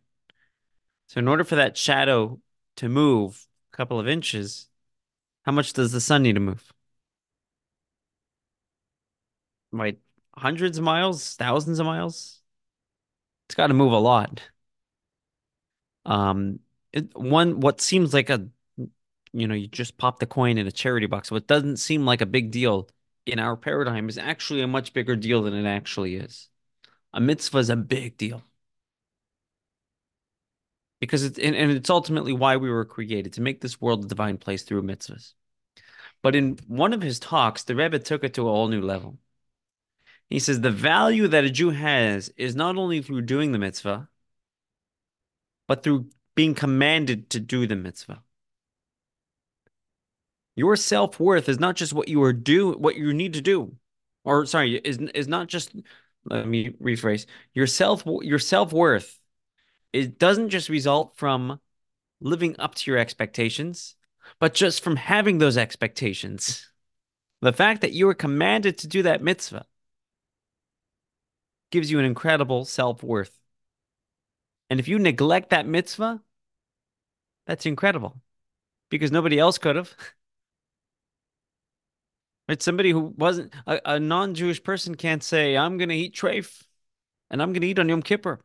So 1.08 1.20
in 1.20 1.28
order 1.28 1.44
for 1.44 1.56
that 1.56 1.78
shadow 1.78 2.42
to 2.78 2.90
move 2.90 3.48
a 3.74 3.78
couple 3.78 4.00
of 4.00 4.08
inches, 4.08 4.68
how 5.44 5.52
much 5.54 5.74
does 5.74 5.92
the 5.92 6.02
sun 6.02 6.24
need 6.24 6.34
to 6.36 6.40
move? 6.42 6.74
Right, 9.72 10.00
hundreds 10.38 10.78
of 10.78 10.84
miles, 10.84 11.36
thousands 11.36 11.80
of 11.80 11.86
miles? 11.86 12.42
It's 13.48 13.56
got 13.56 13.68
to 13.68 13.74
move 13.74 13.92
a 13.92 13.98
lot. 14.00 14.42
Um, 16.06 16.60
it, 16.94 17.16
one 17.18 17.60
what 17.60 17.82
seems 17.82 18.14
like 18.14 18.30
a 18.30 18.48
you 19.34 19.48
know 19.48 19.56
you 19.56 19.68
just 19.68 19.98
pop 19.98 20.20
the 20.20 20.26
coin 20.26 20.58
in 20.58 20.68
a 20.68 20.72
charity 20.72 21.08
box. 21.08 21.32
What 21.32 21.48
doesn't 21.48 21.78
seem 21.78 22.06
like 22.06 22.22
a 22.22 22.26
big 22.26 22.52
deal 22.52 22.90
in 23.26 23.40
our 23.40 23.56
paradigm 23.56 24.10
is 24.10 24.18
actually 24.18 24.62
a 24.62 24.68
much 24.68 24.94
bigger 24.94 25.16
deal 25.16 25.44
than 25.44 25.54
it 25.54 25.68
actually 25.68 26.16
is. 26.16 26.50
A 27.14 27.22
mitzvah 27.22 27.60
is 27.60 27.70
a 27.70 27.76
big 27.76 28.18
deal 28.18 28.44
because 31.00 31.24
it's 31.24 31.40
and, 31.40 31.56
and 31.56 31.72
it's 31.72 31.90
ultimately 31.90 32.34
why 32.34 32.58
we 32.58 32.70
were 32.70 32.86
created 32.86 33.34
to 33.34 33.42
make 33.42 33.62
this 33.62 33.80
world 33.82 34.06
a 34.06 34.08
divine 34.08 34.38
place 34.38 34.64
through 34.64 34.84
mitzvahs. 34.84 35.34
But 36.22 36.36
in 36.36 36.58
one 36.68 36.94
of 36.94 37.02
his 37.02 37.20
talks, 37.20 37.64
the 37.64 37.76
Rebbe 37.76 38.00
took 38.00 38.24
it 38.24 38.34
to 38.36 38.48
a 38.48 38.52
whole 38.52 38.68
new 38.68 38.82
level. 38.82 39.20
He 40.30 40.40
says 40.40 40.62
the 40.62 40.72
value 40.72 41.28
that 41.28 41.44
a 41.44 41.50
Jew 41.52 41.70
has 41.70 42.30
is 42.38 42.56
not 42.56 42.78
only 42.78 43.02
through 43.02 43.22
doing 43.24 43.52
the 43.52 43.60
mitzvah, 43.60 44.10
but 45.68 45.84
through 45.84 46.10
being 46.36 46.56
commanded 46.56 47.30
to 47.32 47.40
do 47.40 47.68
the 47.68 47.76
mitzvah. 47.76 48.24
Your 50.56 50.76
self-worth 50.76 51.50
is 51.50 51.60
not 51.60 51.76
just 51.76 51.94
what 51.94 52.08
you 52.08 52.24
are 52.24 52.34
do 52.34 52.72
what 52.74 52.96
you 52.96 53.13
need 53.13 53.34
to 53.34 53.41
do. 53.41 53.76
Or 54.24 54.46
sorry, 54.46 54.76
is 54.78 54.98
is 55.13 55.28
not 55.28 55.48
just 55.48 55.76
let 56.26 56.48
me 56.48 56.72
rephrase. 56.82 57.26
Your 57.54 57.68
self 57.68 58.04
your 58.22 58.39
self-worth 58.39 59.20
it 59.94 60.20
doesn't 60.20 60.50
just 60.50 60.68
result 60.68 61.15
from 61.15 61.60
living 62.20 62.56
up 62.60 62.76
to 62.76 62.91
your 62.91 63.00
expectations, 63.00 63.96
but 64.39 64.54
just 64.54 64.84
from 64.84 64.98
having 64.98 65.38
those 65.38 65.58
expectations. 65.58 66.70
The 67.41 67.54
fact 67.54 67.82
that 67.82 67.94
you 67.94 68.10
are 68.10 68.13
commanded 68.13 68.78
to 68.80 68.88
do 68.88 69.04
that 69.04 69.22
mitzvah 69.22 69.65
gives 71.72 71.91
you 71.91 72.00
an 72.00 72.06
incredible 72.06 72.65
self 72.65 73.04
worth. 73.04 73.39
And 74.70 74.80
if 74.80 74.88
you 74.88 75.00
neglect 75.00 75.52
that 75.52 75.68
mitzvah, 75.68 76.22
that's 77.46 77.65
incredible 77.65 78.20
because 78.89 79.12
nobody 79.12 79.39
else 79.39 79.58
could 79.58 79.76
have. 79.76 79.94
It's 82.48 82.66
somebody 82.66 82.92
who 82.92 83.14
wasn't 83.18 83.54
a, 83.66 83.82
a 83.96 84.00
non 84.00 84.36
Jewish 84.36 84.62
person 84.64 84.96
can't 84.96 85.24
say, 85.24 85.58
I'm 85.58 85.78
going 85.78 85.90
to 85.90 85.96
eat 85.96 86.16
treif 86.16 86.64
and 87.30 87.42
I'm 87.42 87.54
going 87.54 87.62
to 87.62 87.68
eat 87.68 87.80
on 87.80 87.90
Yom 87.90 88.02
Kippur 88.04 88.40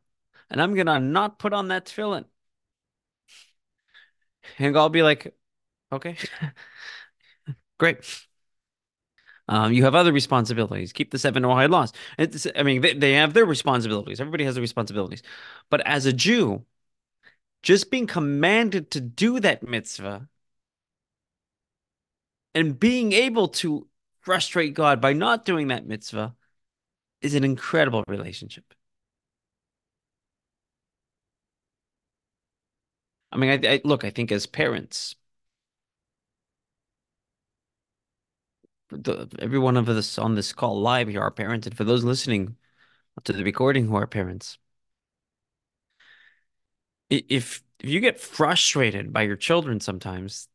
and 0.50 0.62
I'm 0.62 0.74
going 0.74 0.86
to 0.86 1.00
not 1.00 1.38
put 1.38 1.52
on 1.52 1.68
that 1.68 1.86
tefillin. 1.86 2.24
And 4.58 4.76
I'll 4.76 4.88
be 4.88 5.02
like, 5.02 5.34
okay, 5.92 6.16
great. 7.78 8.26
Um, 9.48 9.72
you 9.72 9.82
have 9.84 9.94
other 9.96 10.12
responsibilities. 10.12 10.92
Keep 10.92 11.10
the 11.10 11.18
seven 11.18 11.42
Noahide 11.42 11.70
laws. 11.70 11.92
It's, 12.18 12.46
I 12.54 12.62
mean, 12.62 12.80
they, 12.82 12.94
they 12.94 13.14
have 13.14 13.34
their 13.34 13.44
responsibilities. 13.44 14.20
Everybody 14.20 14.44
has 14.44 14.54
their 14.54 14.62
responsibilities. 14.62 15.22
But 15.70 15.84
as 15.86 16.06
a 16.06 16.12
Jew, 16.12 16.64
just 17.62 17.90
being 17.90 18.06
commanded 18.06 18.90
to 18.92 19.00
do 19.00 19.40
that 19.40 19.66
mitzvah 19.66 20.28
and 22.54 22.78
being 22.78 23.12
able 23.12 23.48
to 23.48 23.86
frustrate 24.20 24.74
God 24.74 25.00
by 25.00 25.12
not 25.12 25.44
doing 25.44 25.68
that 25.68 25.86
mitzvah 25.86 26.34
is 27.22 27.34
an 27.34 27.44
incredible 27.44 28.04
relationship. 28.08 28.74
I 33.32 33.36
mean, 33.36 33.64
I, 33.64 33.74
I 33.74 33.80
look, 33.84 34.04
I 34.04 34.10
think 34.10 34.32
as 34.32 34.46
parents, 34.46 35.14
the, 38.90 39.28
every 39.38 39.58
one 39.58 39.76
of 39.76 39.88
us 39.88 40.18
on 40.18 40.34
this 40.34 40.52
call 40.52 40.80
live 40.80 41.08
here 41.08 41.20
are 41.20 41.30
parents, 41.30 41.66
and 41.66 41.76
for 41.76 41.84
those 41.84 42.04
listening 42.04 42.56
to 43.24 43.32
the 43.32 43.44
recording 43.44 43.86
who 43.86 43.96
are 43.96 44.06
parents, 44.06 44.58
if 47.10 47.62
if 47.80 47.88
you 47.88 48.00
get 48.00 48.20
frustrated 48.20 49.12
by 49.12 49.22
your 49.22 49.36
children 49.36 49.80
sometimes, 49.80 50.48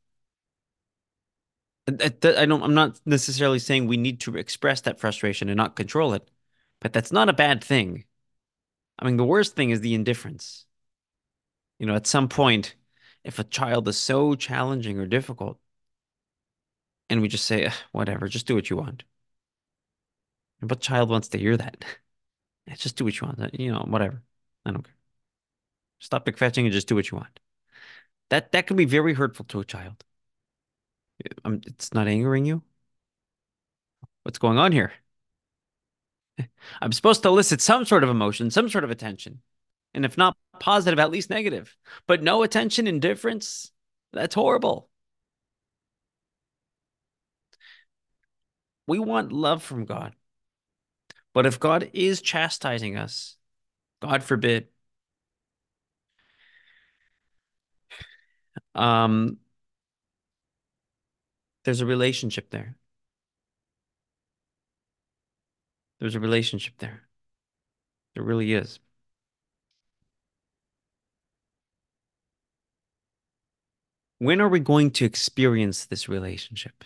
I 1.88 2.46
don't. 2.46 2.64
I'm 2.64 2.74
not 2.74 3.00
necessarily 3.06 3.60
saying 3.60 3.88
we 3.88 3.98
need 3.98 4.20
to 4.22 4.38
express 4.38 4.82
that 4.82 5.00
frustration 5.00 5.50
and 5.50 5.58
not 5.58 5.76
control 5.76 6.14
it, 6.14 6.30
but 6.82 6.94
that's 6.94 7.12
not 7.12 7.30
a 7.30 7.34
bad 7.34 7.64
thing. 7.64 8.06
I 9.00 9.06
mean, 9.06 9.18
the 9.18 9.26
worst 9.26 9.56
thing 9.56 9.70
is 9.70 9.82
the 9.82 9.94
indifference. 9.94 10.66
You 11.80 11.86
know, 11.86 11.96
at 11.96 12.08
some 12.08 12.30
point, 12.30 12.76
if 13.24 13.40
a 13.40 13.44
child 13.44 13.88
is 13.88 13.98
so 13.98 14.36
challenging 14.36 15.00
or 15.00 15.06
difficult, 15.06 15.60
and 17.10 17.22
we 17.22 17.28
just 17.28 17.46
say, 17.46 17.72
whatever, 17.92 18.28
just 18.28 18.48
do 18.48 18.56
what 18.56 18.70
you 18.70 18.78
want. 18.78 19.04
But 20.62 20.82
child 20.82 21.10
wants 21.10 21.28
to 21.30 21.38
hear 21.38 21.56
that. 21.58 21.86
just 22.76 22.96
do 22.98 23.06
what 23.06 23.20
you 23.20 23.28
want. 23.28 23.40
Uh, 23.42 23.50
you 23.54 23.72
know, 23.72 23.86
whatever. 23.88 24.22
I 24.66 24.72
don't 24.72 24.84
care. 24.84 24.96
Stop 26.00 26.30
fetching 26.38 26.66
and 26.66 26.74
just 26.74 26.88
do 26.88 26.96
what 26.96 27.12
you 27.12 27.18
want. 27.18 27.40
That 28.30 28.52
that 28.54 28.68
can 28.68 28.78
be 28.78 28.86
very 28.86 29.14
hurtful 29.14 29.46
to 29.46 29.60
a 29.60 29.66
child. 29.66 30.04
Um, 31.44 31.62
it's 31.66 31.94
not 31.94 32.08
angering 32.08 32.46
you. 32.46 32.64
What's 34.24 34.40
going 34.40 34.58
on 34.58 34.72
here? 34.72 34.94
I'm 36.82 36.92
supposed 36.92 37.24
to 37.24 37.30
elicit 37.30 37.62
some 37.62 37.86
sort 37.86 38.04
of 38.04 38.10
emotion, 38.10 38.52
some 38.52 38.70
sort 38.70 38.84
of 38.84 38.92
attention. 38.92 39.42
And 39.94 40.04
if 40.04 40.18
not 40.18 40.38
positive, 40.60 41.00
at 41.00 41.12
least 41.12 41.30
negative. 41.30 41.76
But 42.08 42.22
no 42.22 42.44
attention, 42.44 42.88
indifference, 42.88 43.72
that's 44.12 44.36
horrible. 44.36 44.90
We 48.88 49.00
want 49.00 49.32
love 49.32 49.64
from 49.64 49.86
God. 49.86 50.14
But 51.34 51.46
if 51.46 51.60
God 51.60 51.90
is 51.94 52.22
chastising 52.22 52.98
us, 52.98 53.36
God 54.02 54.24
forbid, 54.24 54.68
um, 58.74 59.38
there's 61.66 61.82
a 61.82 61.86
relationship 61.86 62.52
there. 62.52 62.78
There's 66.00 66.16
a 66.16 66.20
relationship 66.20 66.76
there. 66.78 67.02
There 68.14 68.24
really 68.24 68.54
is. 68.54 68.80
When 74.20 74.40
are 74.42 74.48
we 74.50 74.60
going 74.60 74.92
to 74.92 75.06
experience 75.06 75.86
this 75.86 76.08
relationship? 76.08 76.84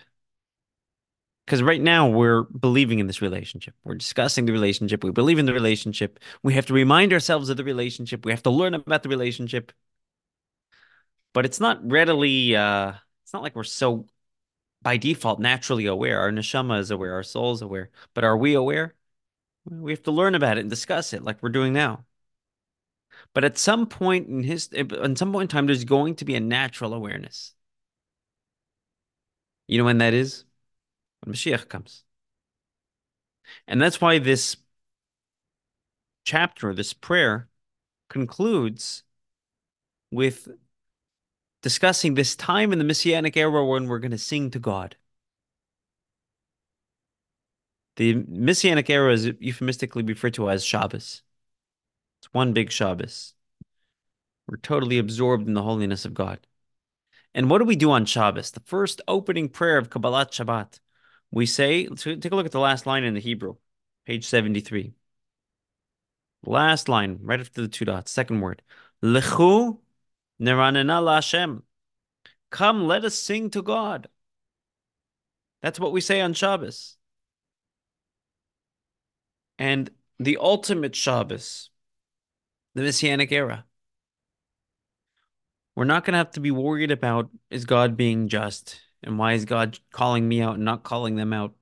Because 1.46 1.64
right 1.64 1.82
now 1.82 2.08
we're 2.08 2.44
believing 2.44 3.00
in 3.00 3.08
this 3.08 3.22
relationship. 3.22 3.74
We're 3.84 3.96
discussing 3.96 4.46
the 4.46 4.52
relationship. 4.52 5.04
We 5.04 5.12
believe 5.12 5.40
in 5.40 5.46
the 5.46 5.54
relationship. 5.54 6.20
We 6.44 6.54
have 6.54 6.68
to 6.68 6.74
remind 6.74 7.12
ourselves 7.12 7.50
of 7.50 7.58
the 7.58 7.64
relationship. 7.64 8.24
We 8.26 8.32
have 8.32 8.44
to 8.44 8.52
learn 8.52 8.76
about 8.76 9.04
the 9.04 9.10
relationship. 9.10 9.72
But 11.34 11.46
it's 11.46 11.60
not 11.60 11.80
readily, 11.90 12.56
uh, 12.56 12.94
it's 13.24 13.34
not 13.34 13.44
like 13.44 13.56
we're 13.56 13.64
so 13.64 14.06
by 14.82 14.98
default 14.98 15.40
naturally 15.40 15.86
aware. 15.86 16.20
Our 16.20 16.32
neshama 16.32 16.80
is 16.80 16.92
aware, 16.92 17.14
our 17.14 17.24
soul 17.24 17.54
is 17.54 17.62
aware. 17.62 17.90
But 18.14 18.24
are 18.24 18.38
we 18.38 18.54
aware? 18.54 18.96
We 19.66 19.92
have 19.92 20.04
to 20.04 20.12
learn 20.12 20.36
about 20.36 20.58
it 20.58 20.62
and 20.62 20.70
discuss 20.70 21.14
it 21.14 21.24
like 21.24 21.42
we're 21.44 21.50
doing 21.50 21.74
now. 21.74 22.06
But 23.34 23.44
at 23.44 23.58
some 23.58 23.86
point 23.86 24.28
in 24.28 24.44
his, 24.44 24.70
eh, 24.74 24.86
at 25.02 25.18
some 25.18 25.32
point 25.32 25.52
in 25.52 25.56
time, 25.56 25.68
there's 25.68 25.84
going 25.84 26.16
to 26.16 26.26
be 26.26 26.36
a 26.36 26.40
natural 26.40 26.94
awareness. 26.94 27.54
You 29.68 29.78
know 29.78 29.86
when 29.86 30.00
that 30.00 30.14
is? 30.14 30.46
When 31.22 31.34
Mashiach 31.36 31.68
comes. 31.70 32.04
And 33.68 33.82
that's 33.82 34.02
why 34.02 34.20
this 34.20 34.58
chapter, 36.24 36.74
this 36.74 36.94
prayer, 36.94 37.50
concludes 38.10 39.04
with 40.12 40.48
discussing 41.62 42.14
this 42.14 42.36
time 42.36 42.72
in 42.72 42.80
the 42.80 42.86
Messianic 42.86 43.36
era 43.36 43.66
when 43.66 43.88
we're 43.88 44.00
going 44.00 44.12
to 44.12 44.18
sing 44.18 44.52
to 44.52 44.60
God. 44.60 44.96
The 47.98 48.24
Messianic 48.28 48.90
era 48.90 49.12
is 49.12 49.26
euphemistically 49.40 50.04
referred 50.04 50.36
to 50.36 50.50
as 50.50 50.64
Shabbos. 50.64 51.22
It's 52.22 52.34
one 52.34 52.54
big 52.54 52.72
Shabbos. 52.72 53.34
We're 54.48 54.58
totally 54.58 54.98
absorbed 54.98 55.48
in 55.48 55.54
the 55.54 55.64
holiness 55.64 56.06
of 56.06 56.14
God. 56.14 56.40
And 57.34 57.50
what 57.50 57.60
do 57.60 57.66
we 57.66 57.76
do 57.76 57.92
on 57.92 58.06
Shabbos? 58.06 58.52
The 58.52 58.62
first 58.62 59.02
opening 59.08 59.50
prayer 59.50 59.78
of 59.78 59.90
Kabbalat 59.90 60.32
Shabbat. 60.32 60.80
We 61.32 61.46
say, 61.46 61.88
let's 61.88 62.04
take 62.04 62.32
a 62.32 62.36
look 62.36 62.46
at 62.46 62.52
the 62.52 62.60
last 62.60 62.86
line 62.86 63.04
in 63.04 63.14
the 63.14 63.20
Hebrew, 63.20 63.58
page 64.06 64.26
73. 64.26 64.94
Last 66.46 66.90
line, 66.90 67.20
right 67.22 67.40
after 67.40 67.62
the 67.62 67.68
two 67.68 67.86
dots, 67.86 68.12
second 68.12 68.40
word. 68.40 68.62
Lechu 69.04 69.78
neranena 70.42 71.02
Lashem. 71.02 71.64
Come, 72.50 72.88
let 72.88 73.06
us 73.06 73.16
sing 73.16 73.50
to 73.52 73.62
God. 73.62 74.08
That's 75.62 75.80
what 75.80 75.92
we 75.92 76.02
say 76.02 76.22
on 76.22 76.34
Shabbos. 76.34 76.98
And 79.58 79.90
the 80.20 80.38
ultimate 80.38 80.96
Shabbos, 80.96 81.70
the 82.76 82.82
Messianic 82.82 83.32
era. 83.32 83.66
We're 85.76 85.86
not 85.86 86.04
going 86.04 86.14
to 86.14 86.18
have 86.18 86.32
to 86.32 86.40
be 86.40 86.52
worried 86.52 86.92
about 86.92 87.30
is 87.50 87.66
God 87.66 87.96
being 87.96 88.28
just 88.28 88.82
and 89.04 89.18
why 89.18 89.34
is 89.34 89.46
God 89.46 89.80
calling 89.92 90.28
me 90.28 90.42
out 90.42 90.56
and 90.56 90.66
not 90.66 90.84
calling 90.84 91.16
them 91.16 91.34
out? 91.34 91.54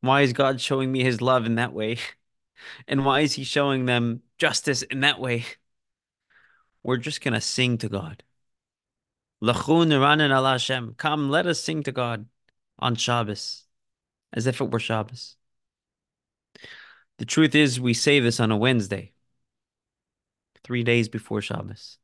Why 0.00 0.22
is 0.22 0.32
God 0.32 0.60
showing 0.60 0.90
me 0.90 1.02
his 1.02 1.20
love 1.20 1.46
in 1.46 1.56
that 1.56 1.72
way? 1.72 1.98
And 2.88 3.04
why 3.04 3.20
is 3.20 3.34
he 3.34 3.44
showing 3.44 3.86
them 3.86 4.20
justice 4.36 4.82
in 4.82 5.00
that 5.00 5.20
way? 5.20 5.44
We're 6.88 6.96
just 6.96 7.20
going 7.20 7.34
to 7.34 7.40
sing 7.42 7.76
to 7.78 7.88
God. 7.90 8.22
Come, 10.96 11.28
let 11.28 11.46
us 11.46 11.60
sing 11.60 11.82
to 11.82 11.92
God 11.92 12.24
on 12.78 12.94
Shabbos, 12.94 13.64
as 14.32 14.46
if 14.46 14.62
it 14.62 14.70
were 14.70 14.78
Shabbos. 14.78 15.36
The 17.18 17.26
truth 17.26 17.54
is, 17.54 17.78
we 17.78 17.92
say 17.92 18.20
this 18.20 18.40
on 18.40 18.50
a 18.50 18.56
Wednesday, 18.56 19.12
three 20.64 20.82
days 20.82 21.10
before 21.10 21.42
Shabbos. 21.42 21.98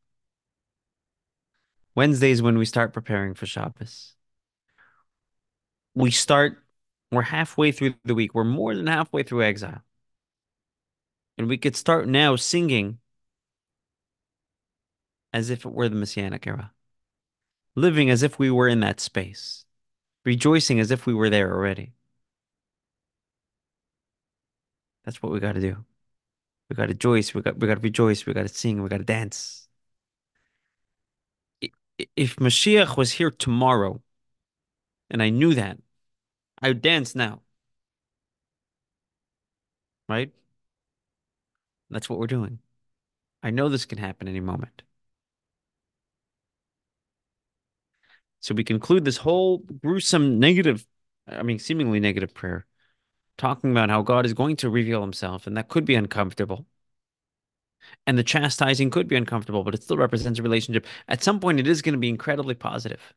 Wednesday 1.95 2.31
is 2.31 2.43
when 2.43 2.59
we 2.59 2.67
start 2.67 2.93
preparing 2.93 3.33
for 3.33 3.47
Shabbos. 3.47 4.13
We 5.95 6.11
start, 6.11 6.59
we're 7.11 7.23
halfway 7.23 7.73
through 7.73 7.95
the 8.05 8.15
week. 8.15 8.35
We're 8.35 8.45
more 8.45 8.75
than 8.75 8.89
halfway 8.89 9.23
through 9.23 9.45
exile. 9.45 9.81
And 11.39 11.49
we 11.49 11.57
could 11.57 11.75
start 11.75 12.07
now 12.07 12.37
singing 12.37 12.99
as 15.35 15.51
if 15.51 15.67
it 15.67 15.73
were 15.73 15.89
the 15.89 15.97
Messianic 15.97 16.47
era, 16.47 16.73
living 17.75 18.09
as 18.09 18.23
if 18.23 18.39
we 18.39 18.51
were 18.51 18.69
in 18.69 18.81
that 18.81 19.01
space, 19.01 19.67
rejoicing 20.25 20.81
as 20.81 20.93
if 20.93 21.07
we 21.07 21.13
were 21.15 21.29
there 21.29 21.53
already. 21.53 21.93
That's 25.05 25.23
what 25.23 25.33
we 25.33 25.41
got 25.41 25.55
to 25.57 25.61
do. 25.61 25.85
We 26.71 26.77
got 26.77 26.85
to 26.85 26.89
rejoice. 26.89 27.35
We 27.35 27.43
got 27.43 27.59
we 27.59 27.67
got 27.67 27.75
to 27.75 27.81
rejoice. 27.81 28.27
We 28.27 28.33
got 28.33 28.43
to 28.43 28.49
sing. 28.49 28.83
We 28.83 28.89
got 28.89 28.99
to 28.99 29.05
dance. 29.05 29.69
If 32.17 32.37
Mashiach 32.37 32.97
was 32.97 33.13
here 33.13 33.31
tomorrow, 33.31 34.03
and 35.11 35.23
I 35.23 35.31
knew 35.31 35.55
that, 35.55 35.79
I 36.63 36.69
would 36.69 36.83
dance 36.83 37.15
now. 37.15 37.43
Right? 40.09 40.33
That's 41.91 42.09
what 42.11 42.19
we're 42.19 42.27
doing. 42.27 42.59
I 43.43 43.51
know 43.51 43.69
this 43.69 43.87
can 43.87 43.99
happen 43.99 44.29
any 44.29 44.41
moment. 44.41 44.83
So 48.45 48.55
we 48.55 48.63
conclude 48.63 49.07
this 49.07 49.17
whole 49.17 49.61
gruesome, 49.81 50.39
negative, 50.39 50.87
I 51.27 51.43
mean, 51.43 51.59
seemingly 51.59 51.99
negative 51.99 52.35
prayer 52.35 52.67
talking 53.39 53.71
about 53.71 53.89
how 53.89 54.03
God 54.03 54.27
is 54.27 54.35
going 54.35 54.57
to 54.57 54.69
reveal 54.69 55.01
himself, 55.01 55.47
and 55.47 55.57
that 55.57 55.69
could 55.69 55.87
be 55.87 55.95
uncomfortable. 55.95 56.67
And 58.07 58.19
the 58.19 58.23
chastising 58.23 58.91
could 58.91 59.09
be 59.09 59.17
uncomfortable, 59.17 59.65
but 59.65 59.75
it 59.75 59.83
still 59.83 59.97
represents 59.97 60.39
a 60.39 60.43
relationship. 60.43 60.87
At 61.09 61.23
some 61.23 61.41
point, 61.41 61.59
it 61.59 61.67
is 61.67 61.81
going 61.81 61.95
to 61.95 61.99
be 61.99 62.11
incredibly 62.11 62.55
positive. 62.55 63.15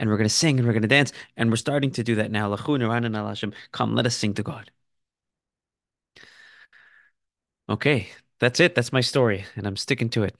And 0.00 0.10
we're 0.10 0.16
going 0.16 0.28
to 0.28 0.34
sing 0.34 0.58
and 0.58 0.66
we're 0.66 0.72
going 0.72 0.82
to 0.82 0.88
dance. 0.88 1.12
And 1.36 1.48
we're 1.48 1.56
starting 1.56 1.92
to 1.92 2.02
do 2.02 2.16
that 2.16 2.32
now. 2.32 2.52
Come, 2.56 3.94
let 3.94 4.06
us 4.06 4.16
sing 4.16 4.34
to 4.34 4.42
God. 4.42 4.72
Okay, 7.68 8.08
that's 8.40 8.58
it. 8.58 8.74
That's 8.74 8.92
my 8.92 9.00
story. 9.00 9.44
And 9.54 9.64
I'm 9.64 9.76
sticking 9.76 10.08
to 10.10 10.24
it. 10.24 10.34